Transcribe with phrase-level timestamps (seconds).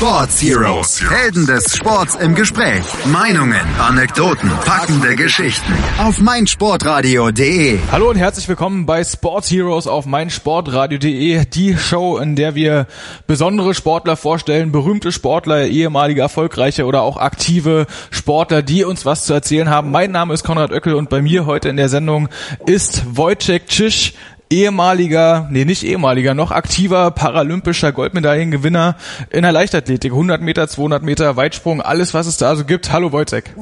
[0.00, 1.10] Sports Heroes.
[1.10, 2.82] Helden des Sports im Gespräch.
[3.04, 5.74] Meinungen, Anekdoten, packende Geschichten.
[5.98, 7.78] Auf meinsportradio.de.
[7.92, 11.44] Hallo und herzlich willkommen bei Sports Heroes auf meinsportradio.de.
[11.44, 12.86] Die Show, in der wir
[13.26, 19.34] besondere Sportler vorstellen, berühmte Sportler, ehemalige erfolgreiche oder auch aktive Sportler, die uns was zu
[19.34, 19.90] erzählen haben.
[19.90, 22.30] Mein Name ist Konrad Oeckel und bei mir heute in der Sendung
[22.64, 24.14] ist Wojciech Cisch
[24.50, 28.96] ehemaliger, nee, nicht ehemaliger, noch aktiver paralympischer Goldmedaillengewinner
[29.30, 30.12] in der Leichtathletik.
[30.12, 32.92] 100 Meter, 200 Meter, Weitsprung, alles, was es da so gibt.
[32.92, 33.54] Hallo Wojtek.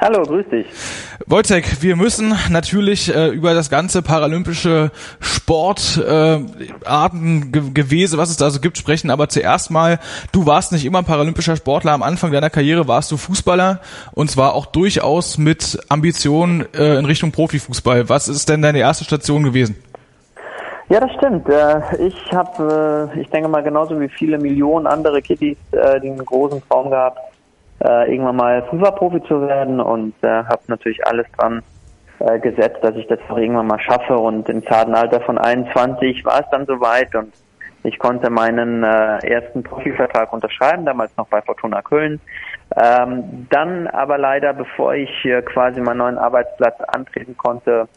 [0.00, 0.66] Hallo, grüß dich.
[1.26, 8.38] Wojtek, wir müssen natürlich äh, über das ganze paralympische Sportarten, äh, Ge Gewese, was es
[8.38, 9.10] da so gibt, sprechen.
[9.10, 10.00] Aber zuerst mal,
[10.32, 11.92] du warst nicht immer paralympischer Sportler.
[11.92, 13.80] Am Anfang deiner Karriere warst du Fußballer
[14.12, 18.08] und zwar auch durchaus mit Ambitionen äh, in Richtung Profifußball.
[18.08, 19.76] Was ist denn deine erste Station gewesen?
[20.90, 21.48] Ja, das stimmt.
[21.48, 26.18] Äh, ich habe, äh, ich denke mal, genauso wie viele Millionen andere Kitties äh, den
[26.18, 27.18] großen Traum gehabt,
[27.82, 31.62] irgendwann mal Fußballprofi zu werden und habe natürlich alles dran
[32.42, 34.18] gesetzt, dass ich das auch irgendwann mal schaffe.
[34.18, 37.32] Und im zarten Alter von 21 war es dann soweit und
[37.82, 42.20] ich konnte meinen ersten Profivertrag unterschreiben, damals noch bei Fortuna Köln.
[42.76, 47.88] Ähm, dann aber leider, bevor ich quasi meinen neuen Arbeitsplatz antreten konnte,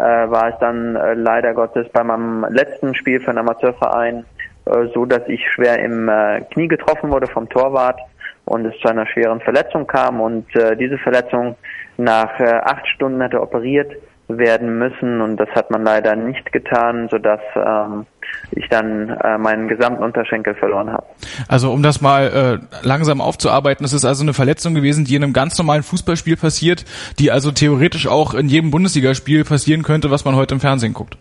[0.00, 4.24] äh, war es dann äh, leider Gottes bei meinem letzten Spiel für einen Amateurverein
[4.64, 8.00] äh, so, dass ich schwer im äh, Knie getroffen wurde vom Torwart
[8.46, 10.20] und es zu einer schweren Verletzung kam.
[10.20, 11.56] Und äh, diese Verletzung
[11.98, 13.92] nach äh, acht Stunden hätte operiert
[14.38, 18.06] werden müssen und das hat man leider nicht getan, sodass ähm,
[18.52, 21.04] ich dann äh, meinen gesamten Unterschenkel verloren habe.
[21.48, 25.24] Also um das mal äh, langsam aufzuarbeiten, das ist also eine Verletzung gewesen, die in
[25.24, 26.84] einem ganz normalen Fußballspiel passiert,
[27.18, 31.16] die also theoretisch auch in jedem Bundesligaspiel passieren könnte, was man heute im Fernsehen guckt.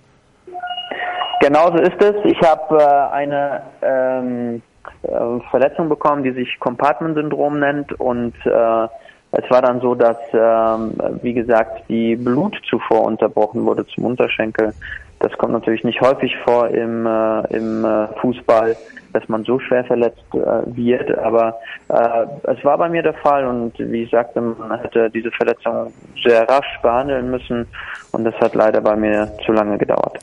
[1.41, 2.15] Genauso ist es.
[2.25, 4.61] Ich habe äh, eine ähm,
[5.03, 8.87] äh, Verletzung bekommen, die sich Compartment-Syndrom nennt und äh,
[9.31, 14.73] es war dann so, dass, ähm, wie gesagt, die Blutzufuhr unterbrochen wurde zum Unterschenkel.
[15.19, 18.75] Das kommt natürlich nicht häufig vor im, äh, im äh, Fußball,
[19.13, 21.55] dass man so schwer verletzt äh, wird, aber
[21.89, 25.91] äh, es war bei mir der Fall und wie ich sagte, man hätte diese Verletzung
[26.23, 27.67] sehr rasch behandeln müssen
[28.11, 30.19] und das hat leider bei mir zu lange gedauert.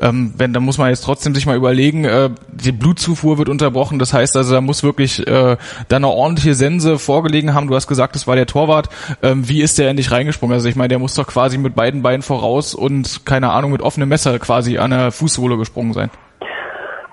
[0.00, 3.98] Ähm, wenn, dann muss man jetzt trotzdem sich mal überlegen, äh, die Blutzufuhr wird unterbrochen,
[3.98, 5.56] das heißt also, da muss wirklich äh,
[5.88, 7.68] da eine ordentliche Sense vorgelegen haben.
[7.68, 8.88] Du hast gesagt, das war der Torwart.
[9.22, 10.54] Ähm, wie ist der endlich reingesprungen?
[10.54, 13.82] Also ich meine, der muss doch quasi mit beiden Beinen voraus und keine Ahnung, mit
[13.82, 16.10] offenem Messer quasi an der Fußsohle gesprungen sein.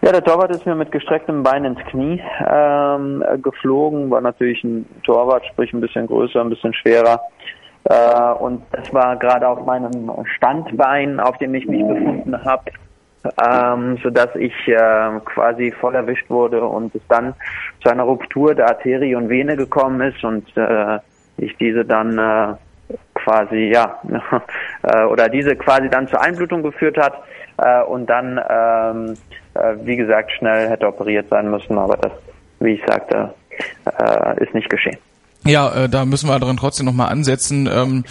[0.07, 4.85] Ja, der Torwart ist mir mit gestrecktem Bein ins Knie ähm, geflogen, war natürlich ein
[5.03, 7.19] Torwart, sprich ein bisschen größer, ein bisschen schwerer.
[7.83, 12.71] Äh, und das war gerade auf meinem Standbein, auf dem ich mich befunden habe,
[13.45, 17.33] ähm, sodass ich äh, quasi voll erwischt wurde und es dann
[17.83, 20.99] zu einer Ruptur der Arterie und Vene gekommen ist und äh,
[21.35, 22.53] ich diese dann äh,
[23.13, 23.99] quasi, ja,
[24.83, 27.21] äh, oder diese quasi dann zur Einblutung geführt hat
[27.57, 29.17] äh, und dann, ähm,
[29.53, 32.11] äh, wie gesagt, schnell hätte operiert sein müssen, aber das,
[32.59, 33.33] wie ich sagte,
[33.99, 34.97] äh, ist nicht geschehen.
[35.45, 37.69] Ja, äh, da müssen wir dran trotzdem nochmal ansetzen.
[37.71, 38.03] Ähm,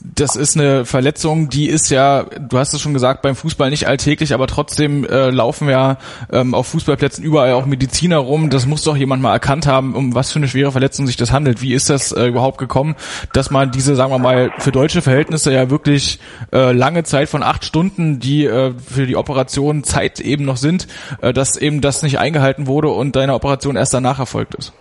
[0.00, 3.88] das ist eine Verletzung, die ist ja, du hast es schon gesagt, beim Fußball nicht
[3.88, 5.96] alltäglich, aber trotzdem äh, laufen ja
[6.30, 8.50] ähm, auf Fußballplätzen überall auch Mediziner rum.
[8.50, 11.32] Das muss doch jemand mal erkannt haben, um was für eine schwere Verletzung sich das
[11.32, 11.62] handelt.
[11.62, 12.96] Wie ist das äh, überhaupt gekommen,
[13.32, 16.20] dass man diese, sagen wir mal, für deutsche Verhältnisse ja wirklich
[16.52, 20.86] äh, lange Zeit von acht Stunden, die äh, für die Operation Zeit eben noch sind,
[21.22, 24.74] äh, dass eben das nicht eingehalten wurde und deine Operation erst danach erfolgt ist?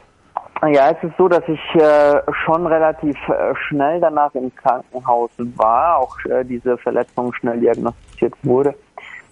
[0.68, 5.98] Ja, es ist so, dass ich äh, schon relativ äh, schnell danach im Krankenhaus war,
[5.98, 8.74] auch äh, diese Verletzung schnell diagnostiziert wurde.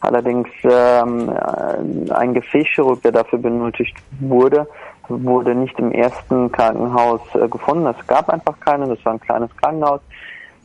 [0.01, 4.67] Allerdings ähm, äh, ein Gefäßchirurg, der dafür benötigt wurde,
[5.07, 7.85] wurde nicht im ersten Krankenhaus äh, gefunden.
[7.87, 10.01] Es gab einfach keine, das war ein kleines Krankenhaus.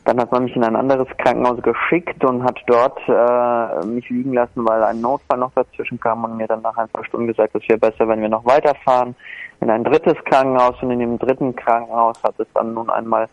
[0.03, 4.33] Dann hat man mich in ein anderes Krankenhaus geschickt und hat dort äh, mich liegen
[4.33, 7.55] lassen, weil ein Notfall noch dazwischen kam und mir dann nach ein paar Stunden gesagt,
[7.55, 9.15] es wäre besser, wenn wir noch weiterfahren
[9.61, 13.27] in ein drittes Krankenhaus und in dem dritten Krankenhaus hat es dann nun einmal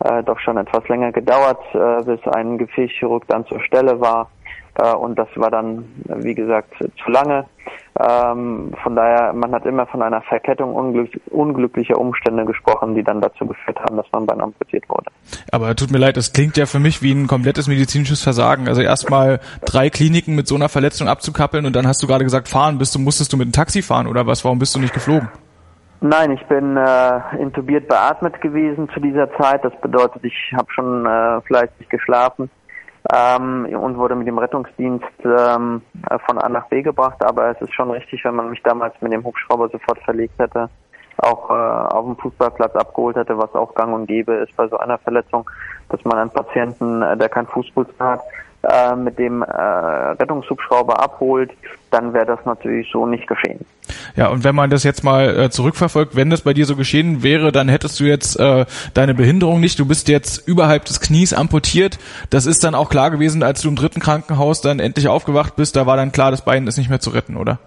[0.00, 4.28] äh, doch schon etwas länger gedauert, äh, bis ein Gefäßchirurg dann zur Stelle war.
[4.74, 7.46] Äh, und das war dann, wie gesagt, zu lange.
[8.00, 13.20] Ähm, von daher, man hat immer von einer Verkettung unglück unglücklicher Umstände gesprochen, die dann
[13.20, 15.10] dazu geführt haben, dass man Bein amputiert wurde.
[15.50, 18.68] Aber tut mir leid, das klingt ja für mich wie ein komplettes medizinisches Versagen.
[18.68, 22.48] Also erstmal drei Kliniken mit so einer Verletzung abzukappeln und dann hast du gerade gesagt,
[22.48, 24.44] fahren bist du, musstest du mit dem Taxi fahren oder was?
[24.44, 25.28] Warum bist du nicht geflogen?
[26.00, 29.64] Nein, ich bin äh, intubiert beatmet gewesen zu dieser Zeit.
[29.64, 32.48] Das bedeutet, ich habe schon äh, fleißig geschlafen
[33.12, 35.82] ähm, und wurde mit dem Rettungsdienst ähm,
[36.26, 37.20] von A nach B gebracht.
[37.24, 40.70] Aber es ist schon richtig, wenn man mich damals mit dem Hubschrauber sofort verlegt hätte,
[41.16, 44.78] auch äh, auf dem Fußballplatz abgeholt hätte, was auch gang und gäbe ist bei so
[44.78, 45.50] einer Verletzung,
[45.88, 48.20] dass man einen Patienten, äh, der kein Fußball hat,
[48.62, 51.50] äh, mit dem äh, Rettungshubschrauber abholt,
[51.90, 53.64] dann wäre das natürlich so nicht geschehen.
[54.16, 57.22] Ja, und wenn man das jetzt mal äh, zurückverfolgt, wenn das bei dir so geschehen
[57.22, 59.78] wäre, dann hättest du jetzt äh, deine Behinderung nicht.
[59.78, 61.98] Du bist jetzt überhalb des Knies amputiert.
[62.30, 65.76] Das ist dann auch klar gewesen, als du im dritten Krankenhaus dann endlich aufgewacht bist.
[65.76, 67.58] Da war dann klar, das Bein ist nicht mehr zu retten, oder?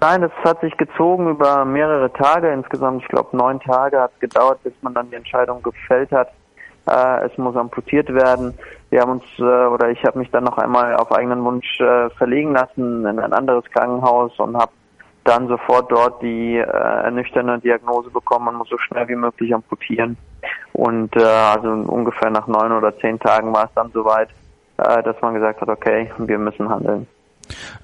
[0.00, 2.52] Nein, es hat sich gezogen über mehrere Tage.
[2.52, 6.28] Insgesamt, ich glaube, neun Tage hat es gedauert, bis man dann die Entscheidung gefällt hat.
[6.86, 8.54] Äh, es muss amputiert werden.
[8.90, 12.10] Wir haben uns, äh, oder ich habe mich dann noch einmal auf eigenen Wunsch äh,
[12.10, 14.72] verlegen lassen in ein anderes Krankenhaus und habe
[15.24, 20.16] dann sofort dort die äh, ernüchternde Diagnose bekommen, man muss so schnell wie möglich amputieren.
[20.74, 24.28] Und äh, also ungefähr nach neun oder zehn Tagen war es dann soweit,
[24.76, 27.06] äh, dass man gesagt hat, okay, wir müssen handeln.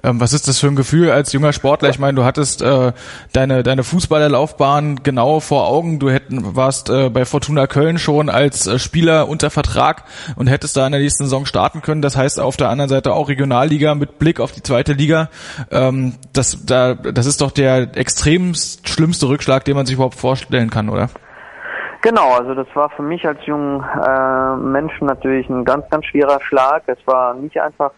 [0.03, 1.89] Ähm, was ist das für ein Gefühl als junger Sportler?
[1.91, 2.93] Ich meine, du hattest äh,
[3.33, 5.99] deine deine Fußballerlaufbahn genau vor Augen.
[5.99, 10.05] Du hätten, warst äh, bei Fortuna Köln schon als äh, Spieler unter Vertrag
[10.37, 12.03] und hättest da in der nächsten Saison starten können.
[12.03, 15.29] Das heißt auf der anderen Seite auch Regionalliga mit Blick auf die zweite Liga.
[15.71, 20.71] Ähm, das da das ist doch der extremst schlimmste Rückschlag, den man sich überhaupt vorstellen
[20.71, 21.09] kann, oder?
[22.03, 26.41] Genau, also das war für mich als jungen äh, Menschen natürlich ein ganz, ganz schwerer
[26.41, 26.85] Schlag.
[26.87, 27.93] Es war nicht einfach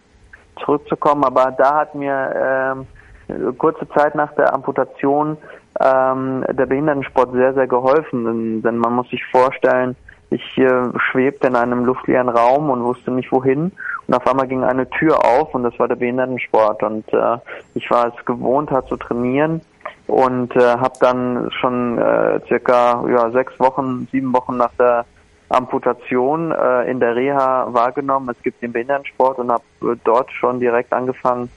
[0.59, 2.85] zurückzukommen, aber da hat mir
[3.27, 5.37] ähm, kurze Zeit nach der Amputation
[5.79, 8.25] ähm, der Behindertensport sehr, sehr geholfen.
[8.25, 9.95] Denn, denn man muss sich vorstellen,
[10.29, 13.71] ich äh, schwebte in einem luftleeren Raum und wusste nicht wohin.
[14.07, 16.83] Und auf einmal ging eine Tür auf und das war der Behindertensport.
[16.83, 17.37] Und äh,
[17.75, 19.61] ich war es gewohnt, hat zu trainieren
[20.07, 25.05] und äh, habe dann schon äh, circa ja, sechs Wochen, sieben Wochen nach der
[25.53, 28.29] Amputation äh, in der Reha wahrgenommen.
[28.29, 29.63] Es gibt den Behindertensport und habe
[30.03, 31.49] dort schon direkt angefangen,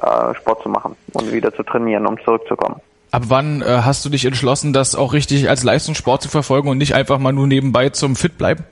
[0.00, 2.80] äh, Sport zu machen und wieder zu trainieren, um zurückzukommen.
[3.12, 6.78] Ab wann äh, hast du dich entschlossen, das auch richtig als Leistungssport zu verfolgen und
[6.78, 8.64] nicht einfach mal nur nebenbei zum Fit bleiben?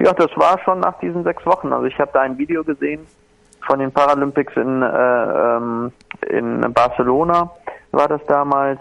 [0.00, 1.72] Ja, das war schon nach diesen sechs Wochen.
[1.72, 3.06] Also ich habe da ein Video gesehen
[3.66, 5.92] von den Paralympics in, äh, ähm,
[6.28, 7.50] in Barcelona,
[7.92, 8.80] war das damals,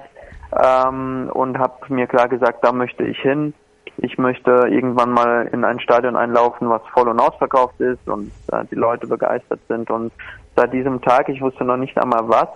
[0.51, 3.53] ähm, und habe mir klar gesagt, da möchte ich hin
[4.01, 8.63] ich möchte irgendwann mal in ein Stadion einlaufen, was voll und ausverkauft ist und äh,
[8.71, 9.89] die Leute begeistert sind.
[9.89, 10.11] Und
[10.55, 12.49] seit diesem Tag, ich wusste noch nicht einmal was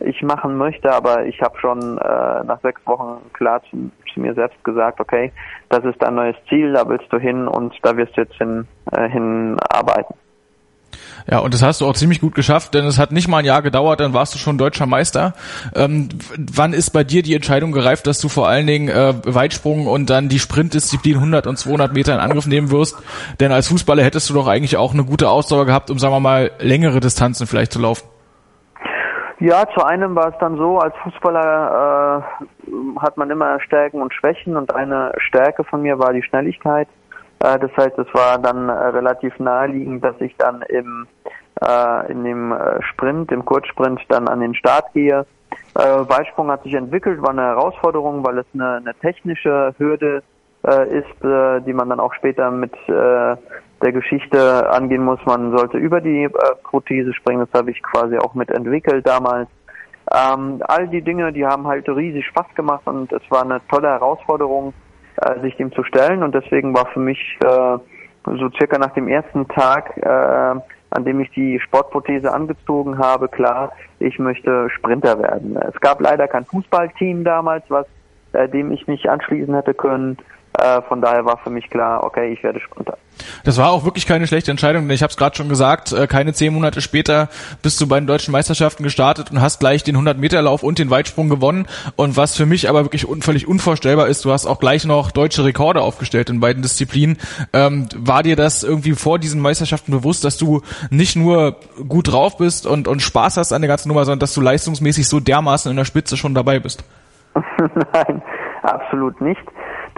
[0.00, 4.34] ich machen möchte, aber ich habe schon äh, nach sechs Wochen klar zu, zu, mir
[4.34, 5.32] selbst gesagt, okay,
[5.68, 8.66] das ist dein neues Ziel, da willst du hin und da wirst du jetzt hin,
[8.92, 10.14] äh, hinarbeiten.
[11.30, 13.44] Ja, und das hast du auch ziemlich gut geschafft, denn es hat nicht mal ein
[13.44, 15.34] Jahr gedauert, dann warst du schon deutscher Meister.
[15.74, 19.86] Ähm, wann ist bei dir die Entscheidung gereift, dass du vor allen Dingen äh, Weitsprung
[19.86, 22.96] und dann die Sprintdisziplin 100 und 200 Meter in Angriff nehmen wirst?
[23.38, 26.20] Denn als Fußballer hättest du doch eigentlich auch eine gute Ausdauer gehabt, um, sagen wir
[26.20, 28.08] mal, längere Distanzen vielleicht zu laufen.
[29.40, 32.22] Ja, zu einem war es dann so, als Fußballer
[32.68, 36.88] äh, hat man immer Stärken und Schwächen und eine Stärke von mir war die Schnelligkeit.
[37.40, 41.06] Äh, das heißt, es war dann äh, relativ naheliegend, dass ich dann im
[41.60, 45.26] äh, in dem Sprint, im Kurzsprint dann an den Start gehe.
[45.74, 50.22] Weitsprung hat sich entwickelt, war eine Herausforderung, weil es eine, eine technische Hürde
[50.62, 53.38] ist, die man dann auch später mit der
[53.92, 55.18] Geschichte angehen muss.
[55.26, 56.28] Man sollte über die
[56.64, 59.48] Prothese springen, das habe ich quasi auch mit entwickelt damals.
[60.12, 63.88] Ähm, all die Dinge, die haben halt riesig Spaß gemacht und es war eine tolle
[63.88, 64.72] Herausforderung
[65.20, 66.22] äh, sich dem zu stellen.
[66.22, 67.78] Und deswegen war für mich äh,
[68.24, 70.60] so circa nach dem ersten Tag, äh,
[70.92, 75.56] an dem ich die Sportprothese angezogen habe, klar, ich möchte Sprinter werden.
[75.56, 77.86] Es gab leider kein Fußballteam damals, was
[78.32, 80.16] äh, dem ich mich anschließen hätte können.
[80.58, 82.98] Äh, von daher war für mich klar, okay, ich werde Sprinter.
[83.44, 86.06] Das war auch wirklich keine schlechte Entscheidung, denn ich habe es gerade schon gesagt, äh,
[86.08, 87.28] keine zehn Monate später
[87.62, 91.28] bist du bei den deutschen Meisterschaften gestartet und hast gleich den 100-Meter-Lauf und den Weitsprung
[91.28, 91.66] gewonnen.
[91.96, 95.12] Und was für mich aber wirklich un völlig unvorstellbar ist, du hast auch gleich noch
[95.12, 97.18] deutsche Rekorde aufgestellt in beiden Disziplinen.
[97.52, 101.56] Ähm, war dir das irgendwie vor diesen Meisterschaften bewusst, dass du nicht nur
[101.88, 105.08] gut drauf bist und, und Spaß hast an der ganzen Nummer, sondern dass du leistungsmäßig
[105.08, 106.84] so dermaßen in der Spitze schon dabei bist?
[107.92, 108.22] Nein,
[108.62, 109.40] absolut nicht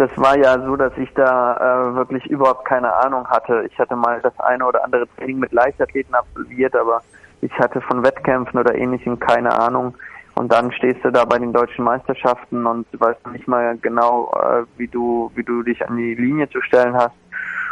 [0.02, 3.64] das war ja so, dass ich da äh, wirklich überhaupt keine Ahnung hatte.
[3.70, 7.02] Ich hatte mal das eine oder andere Training mit Leichtathleten absolviert, aber
[7.40, 9.94] ich hatte von Wettkämpfen oder ähnlichem keine Ahnung.
[10.34, 14.64] Und dann stehst du da bei den deutschen Meisterschaften und weißt nicht mal genau, äh,
[14.76, 17.14] wie du, wie du dich an die Linie zu stellen hast.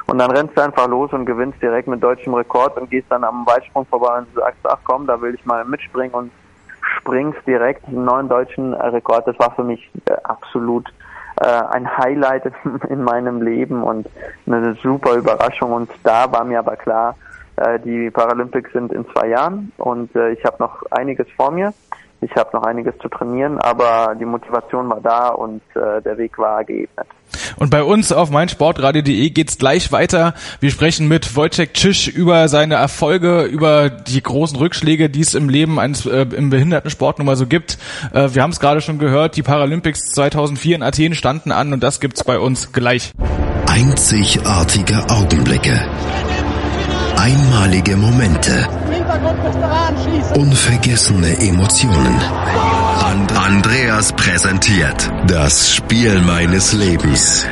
[0.06, 3.24] Und dann rennst du einfach los und gewinnst direkt mit deutschem Rekord und gehst dann
[3.24, 6.30] am Weitsprung vorbei und sagst, ach komm, da will ich mal mitspringen und
[6.98, 9.26] springst direkt einen neuen deutschen Rekord.
[9.26, 10.86] Das war für mich äh, absolut
[11.36, 12.52] äh, ein Highlight
[12.88, 14.08] in meinem Leben und
[14.46, 15.72] eine super Überraschung.
[15.72, 17.16] Und da war mir aber klar,
[17.56, 21.72] äh, die Paralympics sind in zwei Jahren und äh, ich habe noch einiges vor mir.
[22.20, 26.38] Ich habe noch einiges zu trainieren, aber die Motivation war da und äh, der Weg
[26.38, 27.06] war geebnet.
[27.56, 30.34] Und bei uns auf meinsportradio.de geht's gleich weiter.
[30.60, 35.48] Wir sprechen mit Wojciech Cisch über seine Erfolge, über die großen Rückschläge, die es im
[35.48, 37.78] Leben eines äh, im Behindertensport nun mal so gibt.
[38.12, 41.82] Äh, wir haben es gerade schon gehört, die Paralympics 2004 in Athen standen an und
[41.82, 43.12] das gibt's bei uns gleich.
[43.66, 45.80] Einzigartige Augenblicke.
[47.22, 48.66] Einmalige Momente.
[50.36, 52.18] Unvergessene Emotionen.
[53.10, 57.44] And Andreas präsentiert das Spiel meines Lebens.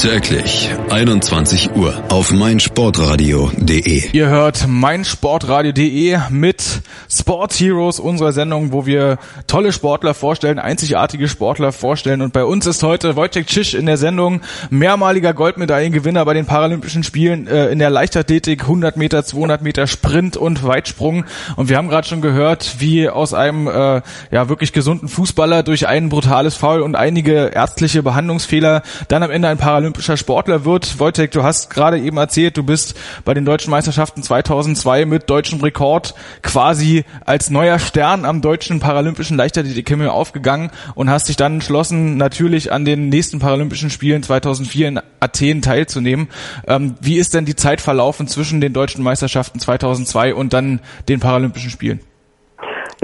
[0.00, 4.10] Täglich 21 Uhr auf meinsportradio.de.
[4.12, 11.72] Ihr hört meinsportradio.de mit Sport Heroes, unserer Sendung, wo wir tolle Sportler vorstellen, einzigartige Sportler
[11.72, 12.22] vorstellen.
[12.22, 17.04] Und bei uns ist heute Wojciech Cisch in der Sendung, mehrmaliger Goldmedaillengewinner bei den Paralympischen
[17.04, 21.24] Spielen äh, in der Leichtathletik, 100 Meter, 200 Meter Sprint und Weitsprung.
[21.56, 25.88] Und wir haben gerade schon gehört, wie aus einem äh, ja wirklich gesunden Fußballer durch
[25.88, 31.00] ein brutales Foul und einige ärztliche Behandlungsfehler dann am Ende ein paralympischer Sportler wird.
[31.00, 35.62] Wojtek, du hast gerade eben erzählt, du bist bei den deutschen Meisterschaften 2002 mit deutschem
[35.62, 42.18] Rekord quasi als neuer Stern am deutschen paralympischen Leichtathletikhimmel aufgegangen und hast dich dann entschlossen,
[42.18, 46.28] natürlich an den nächsten Paralympischen Spielen 2004 in Athen teilzunehmen.
[46.66, 51.20] Ähm, wie ist denn die Zeit verlaufen zwischen den deutschen Meisterschaften 2002 und dann den
[51.20, 52.00] Paralympischen Spielen?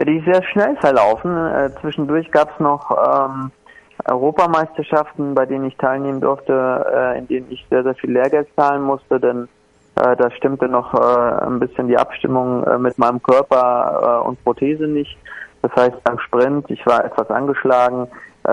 [0.00, 1.36] Ja, die ist sehr schnell verlaufen.
[1.36, 3.50] Äh, zwischendurch gab es noch ähm,
[4.06, 8.80] Europameisterschaften, bei denen ich teilnehmen durfte, äh, in denen ich sehr, sehr viel Lehrgeld zahlen
[8.80, 9.46] musste, denn
[9.96, 14.42] äh, da stimmte noch äh, ein bisschen die Abstimmung äh, mit meinem Körper äh, und
[14.42, 15.18] Prothese nicht.
[15.60, 18.08] Das heißt, beim Sprint, ich war etwas angeschlagen,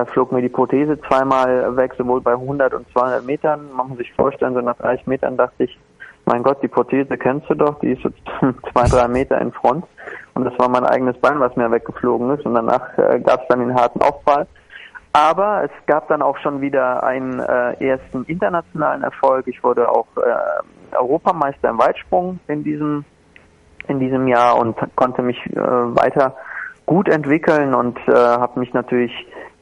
[0.08, 3.70] flog mir die Prothese zweimal weg, sowohl bei 100 und 200 Metern.
[3.74, 5.80] Man muss sich vorstellen, so nach 30 Metern dachte ich,
[6.28, 8.10] mein Gott, die Prothese kennst du doch, die ist so
[8.72, 9.86] zwei, drei Meter in Front.
[10.34, 12.46] Und das war mein eigenes Bein, was mir weggeflogen ist.
[12.46, 14.46] Und danach äh, gab es dann den harten Aufprall.
[15.14, 19.48] Aber es gab dann auch schon wieder einen äh, ersten internationalen Erfolg.
[19.48, 23.04] Ich wurde auch äh, Europameister im Weitsprung in diesem
[23.88, 26.36] in diesem Jahr und konnte mich äh, weiter
[26.86, 29.12] gut entwickeln und äh, habe mich natürlich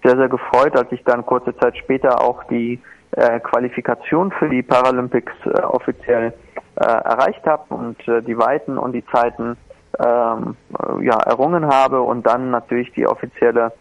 [0.04, 2.82] sehr sehr gefreut, als ich dann kurze Zeit später auch die
[3.12, 6.34] äh, Qualifikation für die Paralympics äh, offiziell
[6.76, 9.58] äh, erreicht habe und äh, die Weiten und die Zeiten
[10.00, 13.72] ähm, äh, ja errungen habe und dann natürlich die offizielle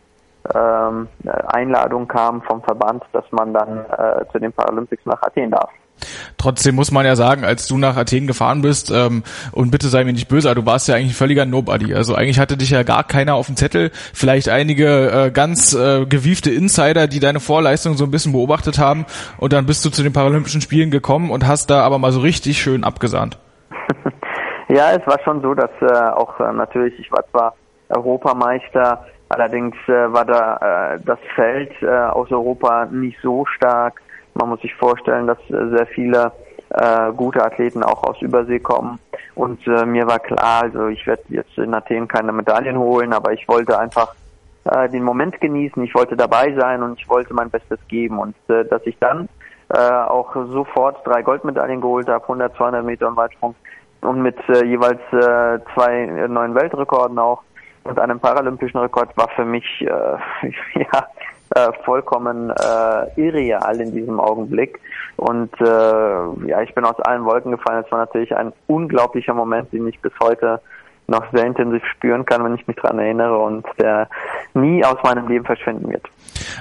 [0.55, 5.71] ähm, Einladung kam vom Verband, dass man dann äh, zu den Paralympics nach Athen darf.
[6.37, 9.23] Trotzdem muss man ja sagen, als du nach Athen gefahren bist, ähm,
[9.53, 11.95] und bitte sei mir nicht böse, du warst ja eigentlich ein völliger Nobody.
[11.95, 13.91] Also eigentlich hatte dich ja gar keiner auf dem Zettel.
[14.13, 19.07] Vielleicht einige äh, ganz äh, gewiefte Insider, die deine Vorleistung so ein bisschen beobachtet haben.
[19.39, 22.21] Und dann bist du zu den Paralympischen Spielen gekommen und hast da aber mal so
[22.21, 23.39] richtig schön abgesahnt.
[24.69, 27.55] ja, es war schon so, dass äh, auch äh, natürlich, ich war zwar
[27.89, 34.01] Europameister, Allerdings äh, war da äh, das Feld äh, aus Europa nicht so stark.
[34.35, 36.33] Man muss sich vorstellen, dass äh, sehr viele
[36.71, 38.99] äh, gute Athleten auch aus Übersee kommen.
[39.35, 43.33] Und äh, mir war klar, also ich werde jetzt in Athen keine Medaillen holen, aber
[43.33, 44.15] ich wollte einfach
[44.65, 48.19] äh, den Moment genießen, ich wollte dabei sein und ich wollte mein Bestes geben.
[48.19, 49.29] Und äh, dass ich dann
[49.69, 53.55] äh, auch sofort drei Goldmedaillen geholt habe, 100, 200 Meter und Weitsprung
[54.03, 57.43] und mit äh, jeweils äh, zwei neuen Weltrekorden auch,
[57.85, 59.87] und einem paralympischen Rekord war für mich äh,
[60.75, 61.07] ja
[61.55, 64.81] äh, vollkommen äh, irreal in diesem Augenblick.
[65.17, 67.85] Und äh, ja, ich bin aus allen Wolken gefallen.
[67.85, 70.61] Es war natürlich ein unglaublicher Moment, den ich bis heute
[71.07, 74.09] noch sehr intensiv spüren kann, wenn ich mich daran erinnere und der
[74.55, 76.09] nie aus meinem Leben verschwinden wird.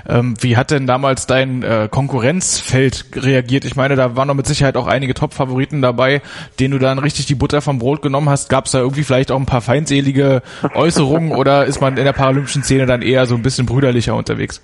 [0.08, 3.66] Ähm, wie hat denn damals dein äh, Konkurrenzfeld reagiert?
[3.66, 6.22] Ich meine, da waren doch mit Sicherheit auch einige Top-Favoriten dabei,
[6.60, 8.50] denen du dann richtig die Butter vom Brot genommen hast.
[8.50, 10.42] Gab es da irgendwie vielleicht auch ein paar feindselige
[10.76, 14.64] Äußerungen oder ist man in der paralympischen Szene dann eher so ein bisschen brüderlicher unterwegs?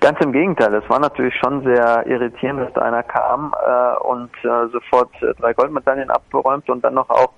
[0.00, 4.30] Ganz im Gegenteil, es war natürlich schon sehr irritierend, dass da einer kam äh, und
[4.44, 7.32] äh, sofort äh, drei Goldmedaillen abgeräumt und dann noch auch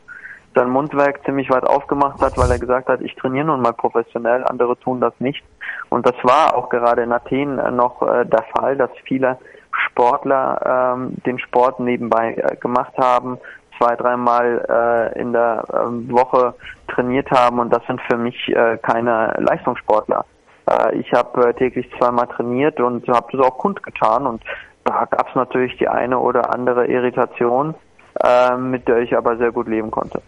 [0.54, 4.44] sein Mundwerk ziemlich weit aufgemacht hat, weil er gesagt hat, ich trainiere nun mal professionell,
[4.44, 5.44] andere tun das nicht.
[5.88, 9.38] Und das war auch gerade in Athen äh, noch äh, der Fall, dass viele
[9.86, 13.38] Sportler ähm, den Sport nebenbei äh, gemacht haben,
[13.78, 16.54] zwei, dreimal äh, in der äh, Woche
[16.88, 20.24] trainiert haben und das sind für mich äh, keine Leistungssportler.
[20.68, 24.42] Äh, ich habe äh, täglich zweimal trainiert und habe das auch kundgetan und
[24.84, 27.74] da gab es natürlich die eine oder andere Irritation,
[28.24, 30.22] äh, mit der ich aber sehr gut leben konnte.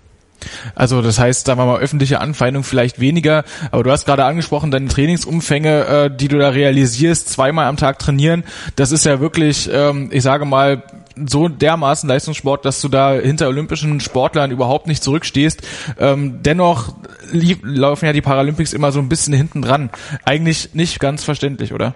[0.75, 4.71] Also das heißt, sagen wir mal, öffentliche Anfeindung vielleicht weniger, aber du hast gerade angesprochen,
[4.71, 8.45] deine Trainingsumfänge, äh, die du da realisierst, zweimal am Tag trainieren,
[8.77, 10.83] das ist ja wirklich, ähm, ich sage mal,
[11.27, 15.95] so dermaßen Leistungssport, dass du da hinter olympischen Sportlern überhaupt nicht zurückstehst.
[15.99, 16.95] Ähm, dennoch
[17.33, 19.91] lief, laufen ja die Paralympics immer so ein bisschen hinten dran.
[20.25, 21.95] Eigentlich nicht ganz verständlich, oder?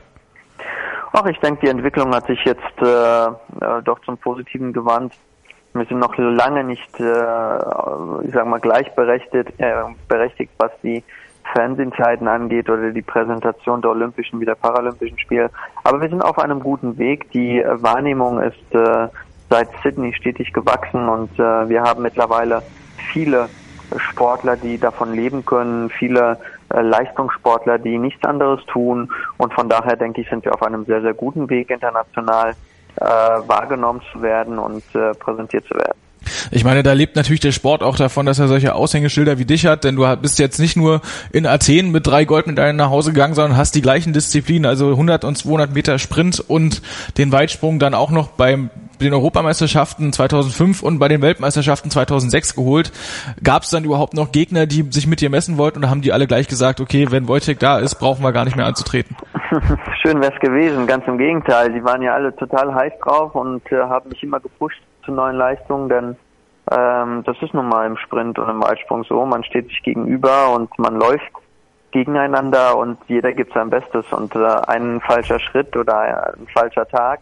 [1.12, 5.14] Ach, ich denke, die Entwicklung hat sich jetzt äh, äh, doch zum Positiven gewandt.
[5.74, 9.74] Wir sind noch lange nicht, äh, ich sag mal, gleichberechtigt, äh,
[10.08, 11.02] berechtigt, was die
[11.52, 15.50] Fernsehzeiten angeht oder die Präsentation der Olympischen wie der Paralympischen Spiele.
[15.82, 17.30] Aber wir sind auf einem guten Weg.
[17.32, 19.08] Die Wahrnehmung ist äh,
[19.50, 22.62] seit Sydney stetig gewachsen und äh, wir haben mittlerweile
[23.12, 23.48] viele
[23.98, 26.38] Sportler, die davon leben können, viele
[26.70, 29.12] äh, Leistungssportler, die nichts anderes tun.
[29.38, 32.54] Und von daher denke ich, sind wir auf einem sehr, sehr guten Weg international
[32.96, 35.98] äh, wahrgenommen zu werden und äh, präsentiert zu werden.
[36.50, 39.66] Ich meine, da lebt natürlich der Sport auch davon, dass er solche Aushängeschilder wie dich
[39.66, 41.00] hat, denn du bist jetzt nicht nur
[41.32, 45.24] in Athen mit drei Goldmedaillen nach Hause gegangen, sondern hast die gleichen Disziplinen, also 100
[45.24, 46.82] und 200 Meter Sprint und
[47.18, 48.70] den Weitsprung dann auch noch beim
[49.00, 52.92] den Europameisterschaften 2005 und bei den Weltmeisterschaften 2006 geholt.
[53.42, 56.12] Gab es dann überhaupt noch Gegner, die sich mit dir messen wollten oder haben die
[56.12, 59.16] alle gleich gesagt, okay, wenn Wojciech da ist, brauchen wir gar nicht mehr anzutreten?
[60.02, 61.72] Schön wär's gewesen, ganz im Gegenteil.
[61.72, 65.36] Die waren ja alle total heiß drauf und äh, haben mich immer gepusht zu neuen
[65.36, 66.16] Leistungen, denn
[66.70, 69.24] ähm, das ist nun mal im Sprint und im Weitsprung so.
[69.26, 71.30] Man steht sich gegenüber und man läuft
[71.90, 77.20] gegeneinander und jeder gibt sein Bestes und äh, ein falscher Schritt oder ein falscher Tag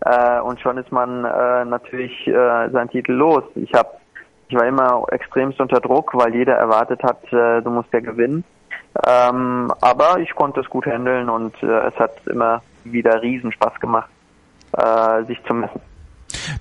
[0.00, 3.44] äh, und schon ist man äh, natürlich äh, seinen Titel los.
[3.54, 3.90] Ich habe
[4.48, 8.44] ich war immer extremst unter Druck, weil jeder erwartet hat, äh, du musst ja gewinnen.
[9.06, 14.10] Ähm, aber ich konnte es gut handeln und äh, es hat immer wieder Riesenspaß gemacht,
[14.76, 15.80] äh, sich zu messen.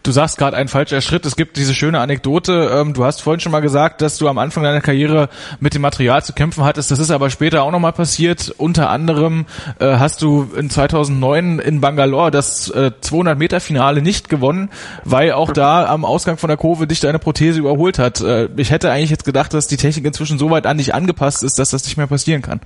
[0.04, 1.26] Du sagst gerade ein falscher Schritt.
[1.26, 2.72] Es gibt diese schöne Anekdote.
[2.74, 5.30] Ähm, du hast vorhin schon mal gesagt, dass du am Anfang deiner Karriere
[5.60, 6.92] mit dem Material zu kämpfen hattest.
[6.92, 8.54] Das ist aber später auch nochmal passiert.
[8.58, 9.46] Unter anderem
[9.80, 14.70] äh, hast du in 2009 in Bangalore das äh, 200 Meter Finale nicht gewonnen,
[15.04, 18.22] weil auch da am Ausgang von der Kurve dich deine Prothese überholt hat.
[18.22, 21.44] Äh, ich hätte eigentlich jetzt gedacht, dass die Technik inzwischen so weit an dich angepasst
[21.44, 22.62] ist, dass das nicht mehr passieren kann.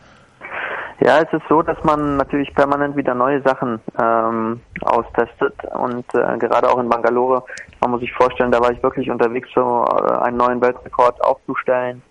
[1.04, 6.38] Ja, es ist so, dass man natürlich permanent wieder neue Sachen ähm, austestet und äh,
[6.38, 7.44] gerade auch in Bangalore,
[7.80, 12.04] man muss sich vorstellen, da war ich wirklich unterwegs, so äh, einen neuen Weltrekord aufzustellen,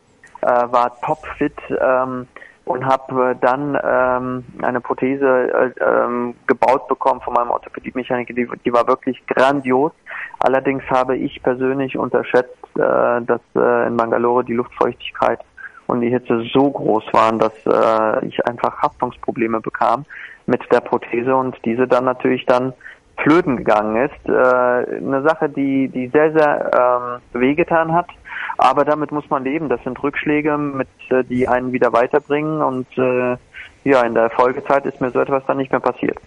[0.43, 2.27] äh, war topfit ähm,
[2.65, 8.49] und habe äh, dann ähm, eine Prothese äh, ähm, gebaut bekommen von meinem Orthopädie-Mechaniker, die,
[8.65, 9.93] die war wirklich grandios.
[10.41, 12.81] Allerdings habe ich persönlich unterschätzt, äh,
[13.23, 15.39] dass äh, in Bangalore die Luftfeuchtigkeit
[15.91, 20.05] und die Hitze so groß waren, dass äh, ich einfach Haftungsprobleme bekam
[20.47, 22.73] mit der Prothese und diese dann natürlich dann
[23.19, 24.29] flöten gegangen ist.
[24.29, 28.09] Äh, eine Sache, die, die sehr, sehr ähm, wehgetan hat,
[28.57, 29.69] aber damit muss man leben.
[29.69, 33.37] Das sind Rückschläge, mit, äh, die einen wieder weiterbringen und äh,
[33.85, 36.19] ja, in der Folgezeit ist mir so etwas dann nicht mehr passiert.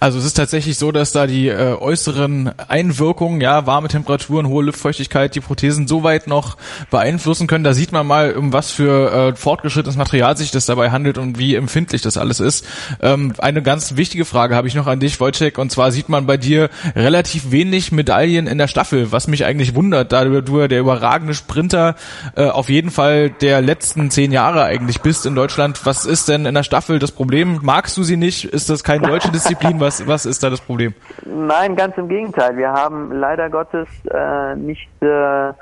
[0.00, 4.64] Also es ist tatsächlich so, dass da die äh, äußeren Einwirkungen, ja, warme Temperaturen, hohe
[4.64, 6.56] Luftfeuchtigkeit, die Prothesen so weit noch
[6.90, 7.64] beeinflussen können.
[7.64, 11.38] Da sieht man mal, um was für äh, fortgeschrittenes Material sich das dabei handelt und
[11.38, 12.66] wie empfindlich das alles ist.
[13.00, 16.26] Ähm, eine ganz wichtige Frage habe ich noch an dich, Wojciech, und zwar sieht man
[16.26, 20.80] bei dir relativ wenig Medaillen in der Staffel, was mich eigentlich wundert, da du der
[20.80, 21.94] überragende Sprinter
[22.36, 25.84] äh, auf jeden Fall der letzten zehn Jahre eigentlich bist in Deutschland.
[25.84, 27.60] Was ist denn in der Staffel das Problem?
[27.62, 28.44] Magst du sie nicht?
[28.44, 29.51] Ist das kein deutsche Disziplin?
[29.52, 29.80] Disziplin?
[29.80, 30.94] Was, was ist da das Problem?
[31.24, 32.56] Nein, ganz im Gegenteil.
[32.56, 35.52] Wir haben leider Gottes äh, nicht äh,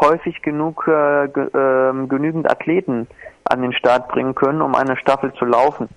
[0.00, 3.06] häufig genug äh, ge äh, genügend Athleten
[3.44, 5.88] an den Start bringen können, um eine Staffel zu laufen.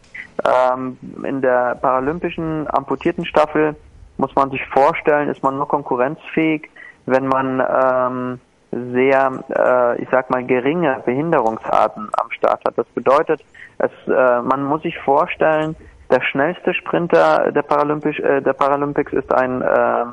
[0.45, 3.75] Ähm, in der paralympischen amputierten Staffel
[4.17, 6.69] muss man sich vorstellen, ist man nur konkurrenzfähig,
[7.05, 8.39] wenn man ähm,
[8.71, 12.77] sehr, äh, ich sag mal, geringe Behinderungsarten am Start hat.
[12.77, 13.43] Das bedeutet,
[13.79, 15.75] es, äh, man muss sich vorstellen,
[16.09, 20.05] der schnellste Sprinter der, Paralympisch, äh, der Paralympics ist ein äh,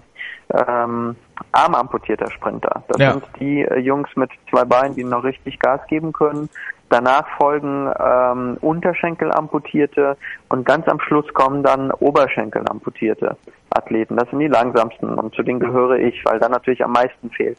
[0.55, 1.17] ähm,
[1.53, 2.83] armamputierter Sprinter.
[2.89, 3.13] Das ja.
[3.13, 6.49] sind die äh, Jungs mit zwei Beinen, die noch richtig Gas geben können.
[6.89, 10.17] Danach folgen ähm, Unterschenkelamputierte
[10.49, 13.37] und ganz am Schluss kommen dann Oberschenkelamputierte
[13.71, 14.17] Athleten.
[14.17, 17.59] Das sind die langsamsten und zu denen gehöre ich, weil da natürlich am meisten fehlt.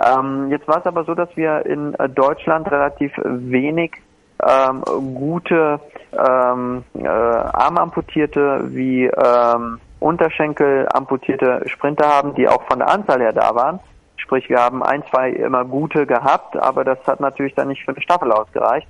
[0.00, 4.00] Ähm, jetzt war es aber so, dass wir in äh, Deutschland relativ wenig
[4.46, 4.82] ähm,
[5.14, 5.80] gute
[6.12, 13.32] ähm, äh, Armamputierte wie ähm, Unterschenkel amputierte Sprinter haben, die auch von der Anzahl her
[13.32, 13.80] da waren.
[14.16, 17.92] Sprich, wir haben ein, zwei immer gute gehabt, aber das hat natürlich dann nicht für
[17.92, 18.88] eine Staffel ausgereicht.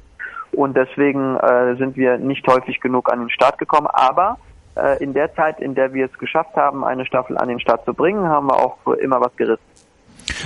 [0.52, 3.86] Und deswegen äh, sind wir nicht häufig genug an den Start gekommen.
[3.86, 4.38] Aber
[4.76, 7.84] äh, in der Zeit, in der wir es geschafft haben, eine Staffel an den Start
[7.84, 9.62] zu bringen, haben wir auch immer was gerissen.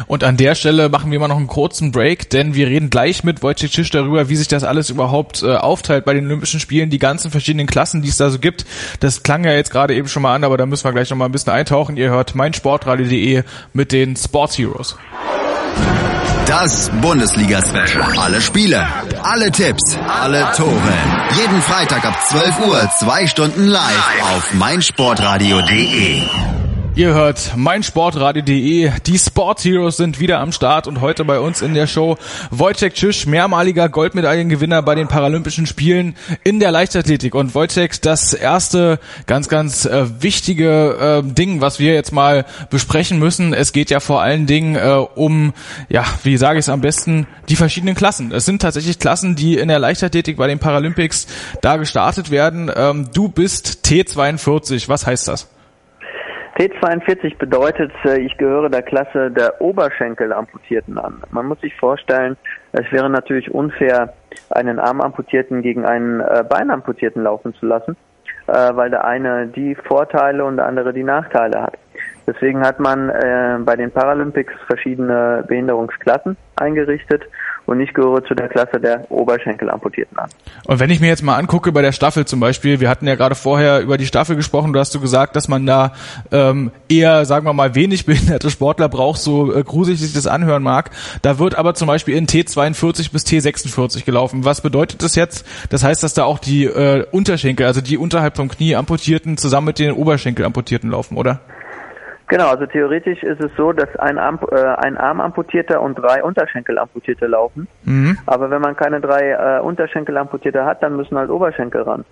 [0.06, 3.24] Und an der Stelle machen wir mal noch einen kurzen Break, denn wir reden gleich
[3.24, 6.90] mit Wojciech Cisz darüber, wie sich das alles überhaupt äh, aufteilt bei den Olympischen Spielen,
[6.90, 8.64] die ganzen verschiedenen Klassen, die es da so gibt.
[9.00, 11.16] Das klang ja jetzt gerade eben schon mal an, aber da müssen wir gleich noch
[11.16, 11.96] mal ein bisschen eintauchen.
[11.96, 14.96] Ihr hört meinsportradio.de mit den Sports Heroes.
[16.46, 18.18] Das Bundesliga-Special.
[18.18, 18.86] Alle Spiele,
[19.22, 20.94] alle Tipps, alle Tore.
[21.40, 26.22] Jeden Freitag ab 12 Uhr, zwei Stunden live auf meinsportradio.de.
[26.96, 28.90] Ihr hört meinsportradio.de.
[29.04, 32.16] Die Sport Heroes sind wieder am Start und heute bei uns in der Show
[32.50, 37.34] Wojciech Tschisch, mehrmaliger Goldmedaillengewinner bei den Paralympischen Spielen in der Leichtathletik.
[37.34, 43.18] Und Wojciech, das erste ganz, ganz äh, wichtige äh, Ding, was wir jetzt mal besprechen
[43.18, 45.52] müssen, es geht ja vor allen Dingen äh, um,
[45.90, 48.32] ja, wie sage ich es am besten, die verschiedenen Klassen.
[48.32, 51.26] Es sind tatsächlich Klassen, die in der Leichtathletik bei den Paralympics
[51.60, 52.72] da gestartet werden.
[52.74, 54.88] Ähm, du bist T42.
[54.88, 55.48] Was heißt das?
[56.56, 61.22] T42 bedeutet, äh, ich gehöre der Klasse der Oberschenkelamputierten an.
[61.30, 62.36] Man muss sich vorstellen,
[62.72, 64.14] es wäre natürlich unfair,
[64.50, 67.94] einen Armamputierten gegen einen äh, Beinamputierten laufen zu lassen,
[68.46, 71.74] äh, weil der eine die Vorteile und der andere die Nachteile hat.
[72.26, 73.06] Deswegen hat man
[73.64, 77.22] bei den Paralympics verschiedene Behinderungsklassen eingerichtet
[77.66, 80.30] und ich gehöre zu der Klasse der Oberschenkelamputierten an.
[80.66, 83.16] Und wenn ich mir jetzt mal angucke bei der Staffel zum Beispiel, wir hatten ja
[83.16, 85.92] gerade vorher über die Staffel gesprochen, du hast du gesagt, dass man da
[86.30, 90.62] ähm, eher, sagen wir mal, wenig behinderte Sportler braucht, so äh, gruselig sich das anhören
[90.62, 90.90] mag.
[91.22, 94.44] Da wird aber zum Beispiel in T42 bis T46 gelaufen.
[94.44, 95.46] Was bedeutet das jetzt?
[95.70, 99.66] Das heißt, dass da auch die äh, Unterschenkel, also die unterhalb vom Knie amputierten, zusammen
[99.66, 101.40] mit den Oberschenkel amputierten laufen, oder?
[102.28, 106.24] Genau, also theoretisch ist es so, dass ein Arm, äh, ein Arm amputierte und drei
[106.24, 107.68] Unterschenkel amputierte laufen.
[107.84, 108.18] Mhm.
[108.26, 112.04] Aber wenn man keine drei äh, Unterschenkel amputierte hat, dann müssen halt Oberschenkel ran.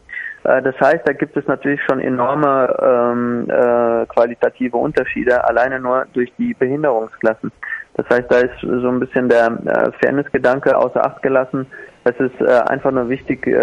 [0.44, 6.06] Äh, das heißt, da gibt es natürlich schon enorme ähm, äh, qualitative Unterschiede, alleine nur
[6.12, 7.50] durch die Behinderungsklassen.
[7.94, 11.66] Das heißt, da ist so ein bisschen der äh, Fairness-Gedanke außer Acht gelassen.
[12.04, 13.60] Es ist äh, einfach nur wichtig, äh,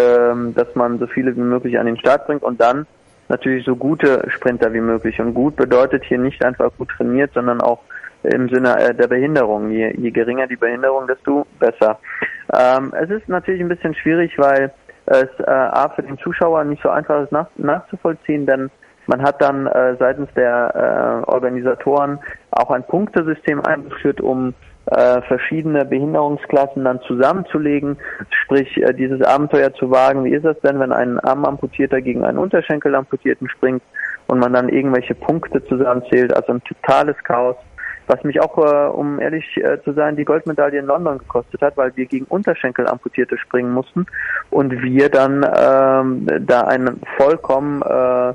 [0.54, 2.86] dass man so viele wie möglich an den Start bringt und dann
[3.32, 5.18] natürlich so gute Sprinter wie möglich.
[5.18, 7.80] Und gut bedeutet hier nicht einfach gut trainiert, sondern auch
[8.22, 9.70] im Sinne äh, der Behinderung.
[9.70, 11.98] Je, je geringer die Behinderung, desto besser.
[12.54, 14.70] Ähm, es ist natürlich ein bisschen schwierig, weil
[15.06, 18.70] es äh, A für den Zuschauer nicht so einfach ist nach, nachzuvollziehen, denn
[19.06, 22.20] man hat dann äh, seitens der äh, Organisatoren
[22.52, 24.54] auch ein Punktesystem eingeführt, um
[24.86, 27.96] äh, verschiedene Behinderungsklassen dann zusammenzulegen,
[28.30, 30.24] sprich äh, dieses Abenteuer zu wagen.
[30.24, 33.82] Wie ist das denn, wenn ein Armamputierter gegen einen Unterschenkelamputierten springt
[34.26, 37.56] und man dann irgendwelche Punkte zusammenzählt, also ein totales Chaos,
[38.06, 41.76] was mich auch, äh, um ehrlich äh, zu sein, die Goldmedaille in London gekostet hat,
[41.76, 44.06] weil wir gegen Unterschenkelamputierte springen mussten
[44.50, 48.34] und wir dann ähm, da ein vollkommen äh,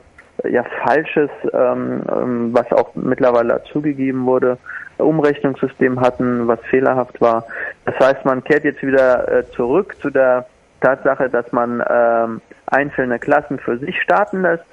[0.49, 4.57] ja falsches, ähm, ähm was auch mittlerweile zugegeben wurde,
[5.05, 7.45] Umrechnungssystem hatten, was fehlerhaft war.
[7.85, 10.45] Das heißt, man kehrt jetzt wieder äh, zurück zu der
[10.81, 14.65] Tatsache, dass man ähm, einzelne Klassen für sich starten lässt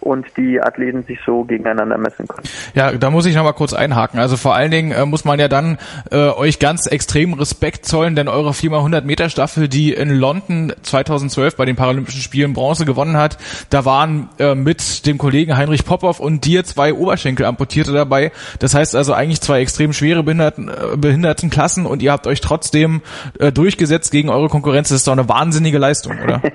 [0.00, 2.42] und die Athleten sich so gegeneinander messen können.
[2.74, 4.18] Ja, da muss ich nochmal kurz einhaken.
[4.18, 5.78] Also vor allen Dingen äh, muss man ja dann
[6.10, 11.56] äh, euch ganz extrem Respekt zollen, denn eure 4x100 Meter Staffel, die in London 2012
[11.56, 16.20] bei den Paralympischen Spielen Bronze gewonnen hat, da waren äh, mit dem Kollegen Heinrich Popov
[16.20, 18.32] und dir zwei Oberschenkelamputierte dabei.
[18.58, 22.40] Das heißt also eigentlich zwei extrem schwere Behinderten, äh, behinderten Klassen und ihr habt euch
[22.40, 23.02] trotzdem
[23.38, 24.88] äh, durchgesetzt gegen eure Konkurrenz.
[24.88, 26.40] Das ist doch eine wahnsinnige Leistung, oder?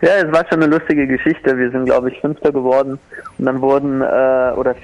[0.00, 1.58] Ja, es war schon eine lustige Geschichte.
[1.58, 2.98] Wir sind, glaube ich, Fünfter geworden
[3.38, 4.76] und dann wurden, äh, oder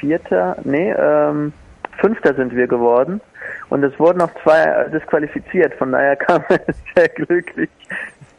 [0.00, 1.52] Vierter, nee, ähm,
[2.00, 3.20] Fünfter sind wir geworden
[3.68, 5.74] und es wurden noch zwei äh, disqualifiziert.
[5.74, 7.70] Von daher kam es sehr glücklich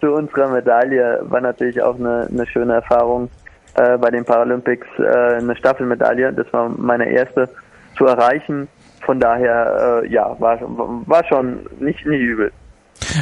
[0.02, 1.20] zu unserer Medaille.
[1.24, 3.30] War natürlich auch eine, eine schöne Erfahrung
[3.76, 6.34] äh, bei den Paralympics, äh, eine Staffelmedaille.
[6.34, 7.48] Das war meine erste
[7.98, 8.68] zu erreichen.
[9.06, 12.52] Von daher, äh, ja, war, war schon nicht, nicht übel.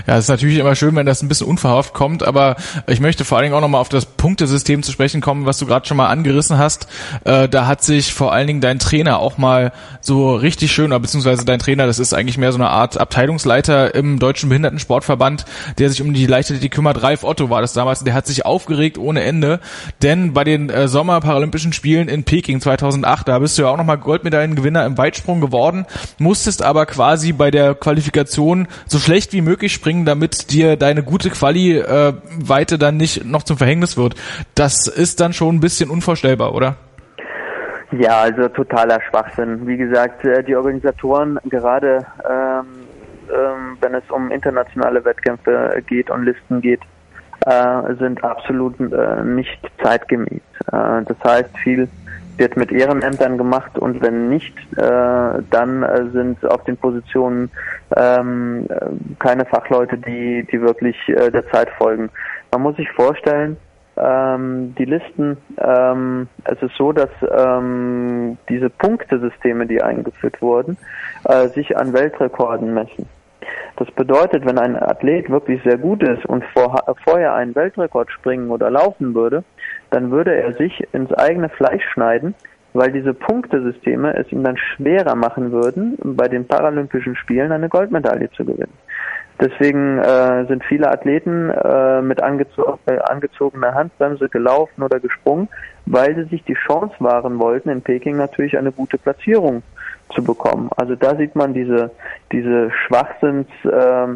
[0.08, 2.56] Ja, es ist natürlich immer schön, wenn das ein bisschen unverhofft kommt, aber
[2.88, 5.66] ich möchte vor allen Dingen auch nochmal auf das Punktesystem zu sprechen kommen, was du
[5.66, 6.88] gerade schon mal angerissen hast.
[7.24, 11.46] Äh, da hat sich vor allen Dingen dein Trainer auch mal so richtig schön, beziehungsweise
[11.46, 15.46] dein Trainer, das ist eigentlich mehr so eine Art Abteilungsleiter im Deutschen Behindertensportverband,
[15.78, 17.02] der sich um die Leichtathletik kümmert.
[17.02, 19.60] Ralf Otto war das damals, der hat sich aufgeregt ohne Ende,
[20.02, 23.98] denn bei den äh, Sommerparalympischen Spielen in Peking 2008, da bist du ja auch nochmal
[23.98, 25.86] Goldmedaillengewinner im Weitsprung geworden,
[26.18, 31.30] musstest aber quasi bei der Qualifikation so schlecht wie möglich springen, damit dir deine gute
[31.30, 34.16] Quali-Weite äh, dann nicht noch zum Verhängnis wird.
[34.56, 36.76] Das ist dann schon ein bisschen unvorstellbar, oder?
[37.92, 39.66] Ja, also totaler Schwachsinn.
[39.66, 42.66] Wie gesagt, äh, die Organisatoren, gerade ähm,
[43.30, 46.82] ähm, wenn es um internationale Wettkämpfe geht und Listen geht,
[47.46, 50.42] äh, sind absolut äh, nicht zeitgemäß.
[50.72, 51.88] Äh, das heißt, viel
[52.40, 57.52] wird mit Ehrenämtern gemacht und wenn nicht, äh, dann äh, sind auf den Positionen
[57.96, 58.86] ähm, äh,
[59.20, 62.10] keine Fachleute, die, die wirklich äh, der Zeit folgen.
[62.52, 63.58] Man muss sich vorstellen,
[63.98, 70.78] ähm, die Listen, ähm, es ist so, dass ähm, diese Punktesysteme, die eingeführt wurden,
[71.26, 73.08] äh, sich an Weltrekorden messen.
[73.76, 78.50] Das bedeutet, wenn ein Athlet wirklich sehr gut ist und vor, vorher einen Weltrekord springen
[78.50, 79.44] oder laufen würde,
[79.92, 82.36] dann würde er sich ins eigene Fleisch schneiden,
[82.74, 88.30] weil diese Punktesysteme es ihm dann schwerer machen würden, bei den Paralympischen Spielen eine Goldmedaille
[88.32, 88.74] zu gewinnen.
[89.42, 95.48] Deswegen äh, sind viele Athleten äh, mit angezo äh, angezogener Handbremse gelaufen oder gesprungen,
[95.86, 99.64] weil sie sich die Chance wahren wollten, in Peking natürlich eine gute Platzierung
[100.14, 100.70] zu bekommen.
[100.76, 101.92] Also da sieht man diese,
[102.34, 104.08] diese Schwachsinns, äh,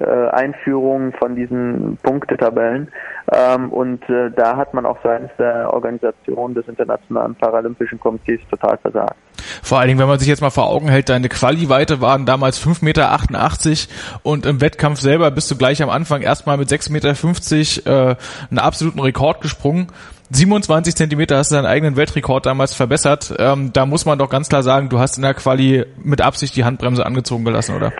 [0.00, 2.88] äh, Einführung von diesen Punktetabellen.
[3.32, 8.78] Ähm, und äh, da hat man auch seitens der Organisation des Internationalen Paralympischen Komitees total
[8.78, 9.16] versagt.
[9.62, 12.64] Vor allen Dingen, wenn man sich jetzt mal vor Augen hält, deine Quali-Weite waren damals
[12.64, 18.10] 5,88 Meter und im Wettkampf selber bist du gleich am Anfang erstmal mit 6,50 Meter
[18.10, 18.16] äh,
[18.50, 19.88] einen absoluten Rekord gesprungen.
[20.30, 23.34] 27 Zentimeter hast du deinen eigenen Weltrekord damals verbessert.
[23.38, 26.54] Ähm, da muss man doch ganz klar sagen, du hast in der Quali mit Absicht
[26.56, 27.92] die Handbremse angezogen gelassen, oder?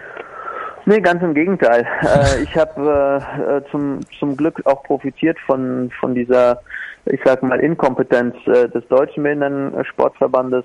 [0.90, 1.86] Nee, ganz im Gegenteil.
[2.02, 6.62] Äh, ich habe äh, äh, zum, zum Glück auch profitiert von, von dieser,
[7.06, 10.64] ich sag mal, Inkompetenz äh, des Deutschen Behindertensportverbandes,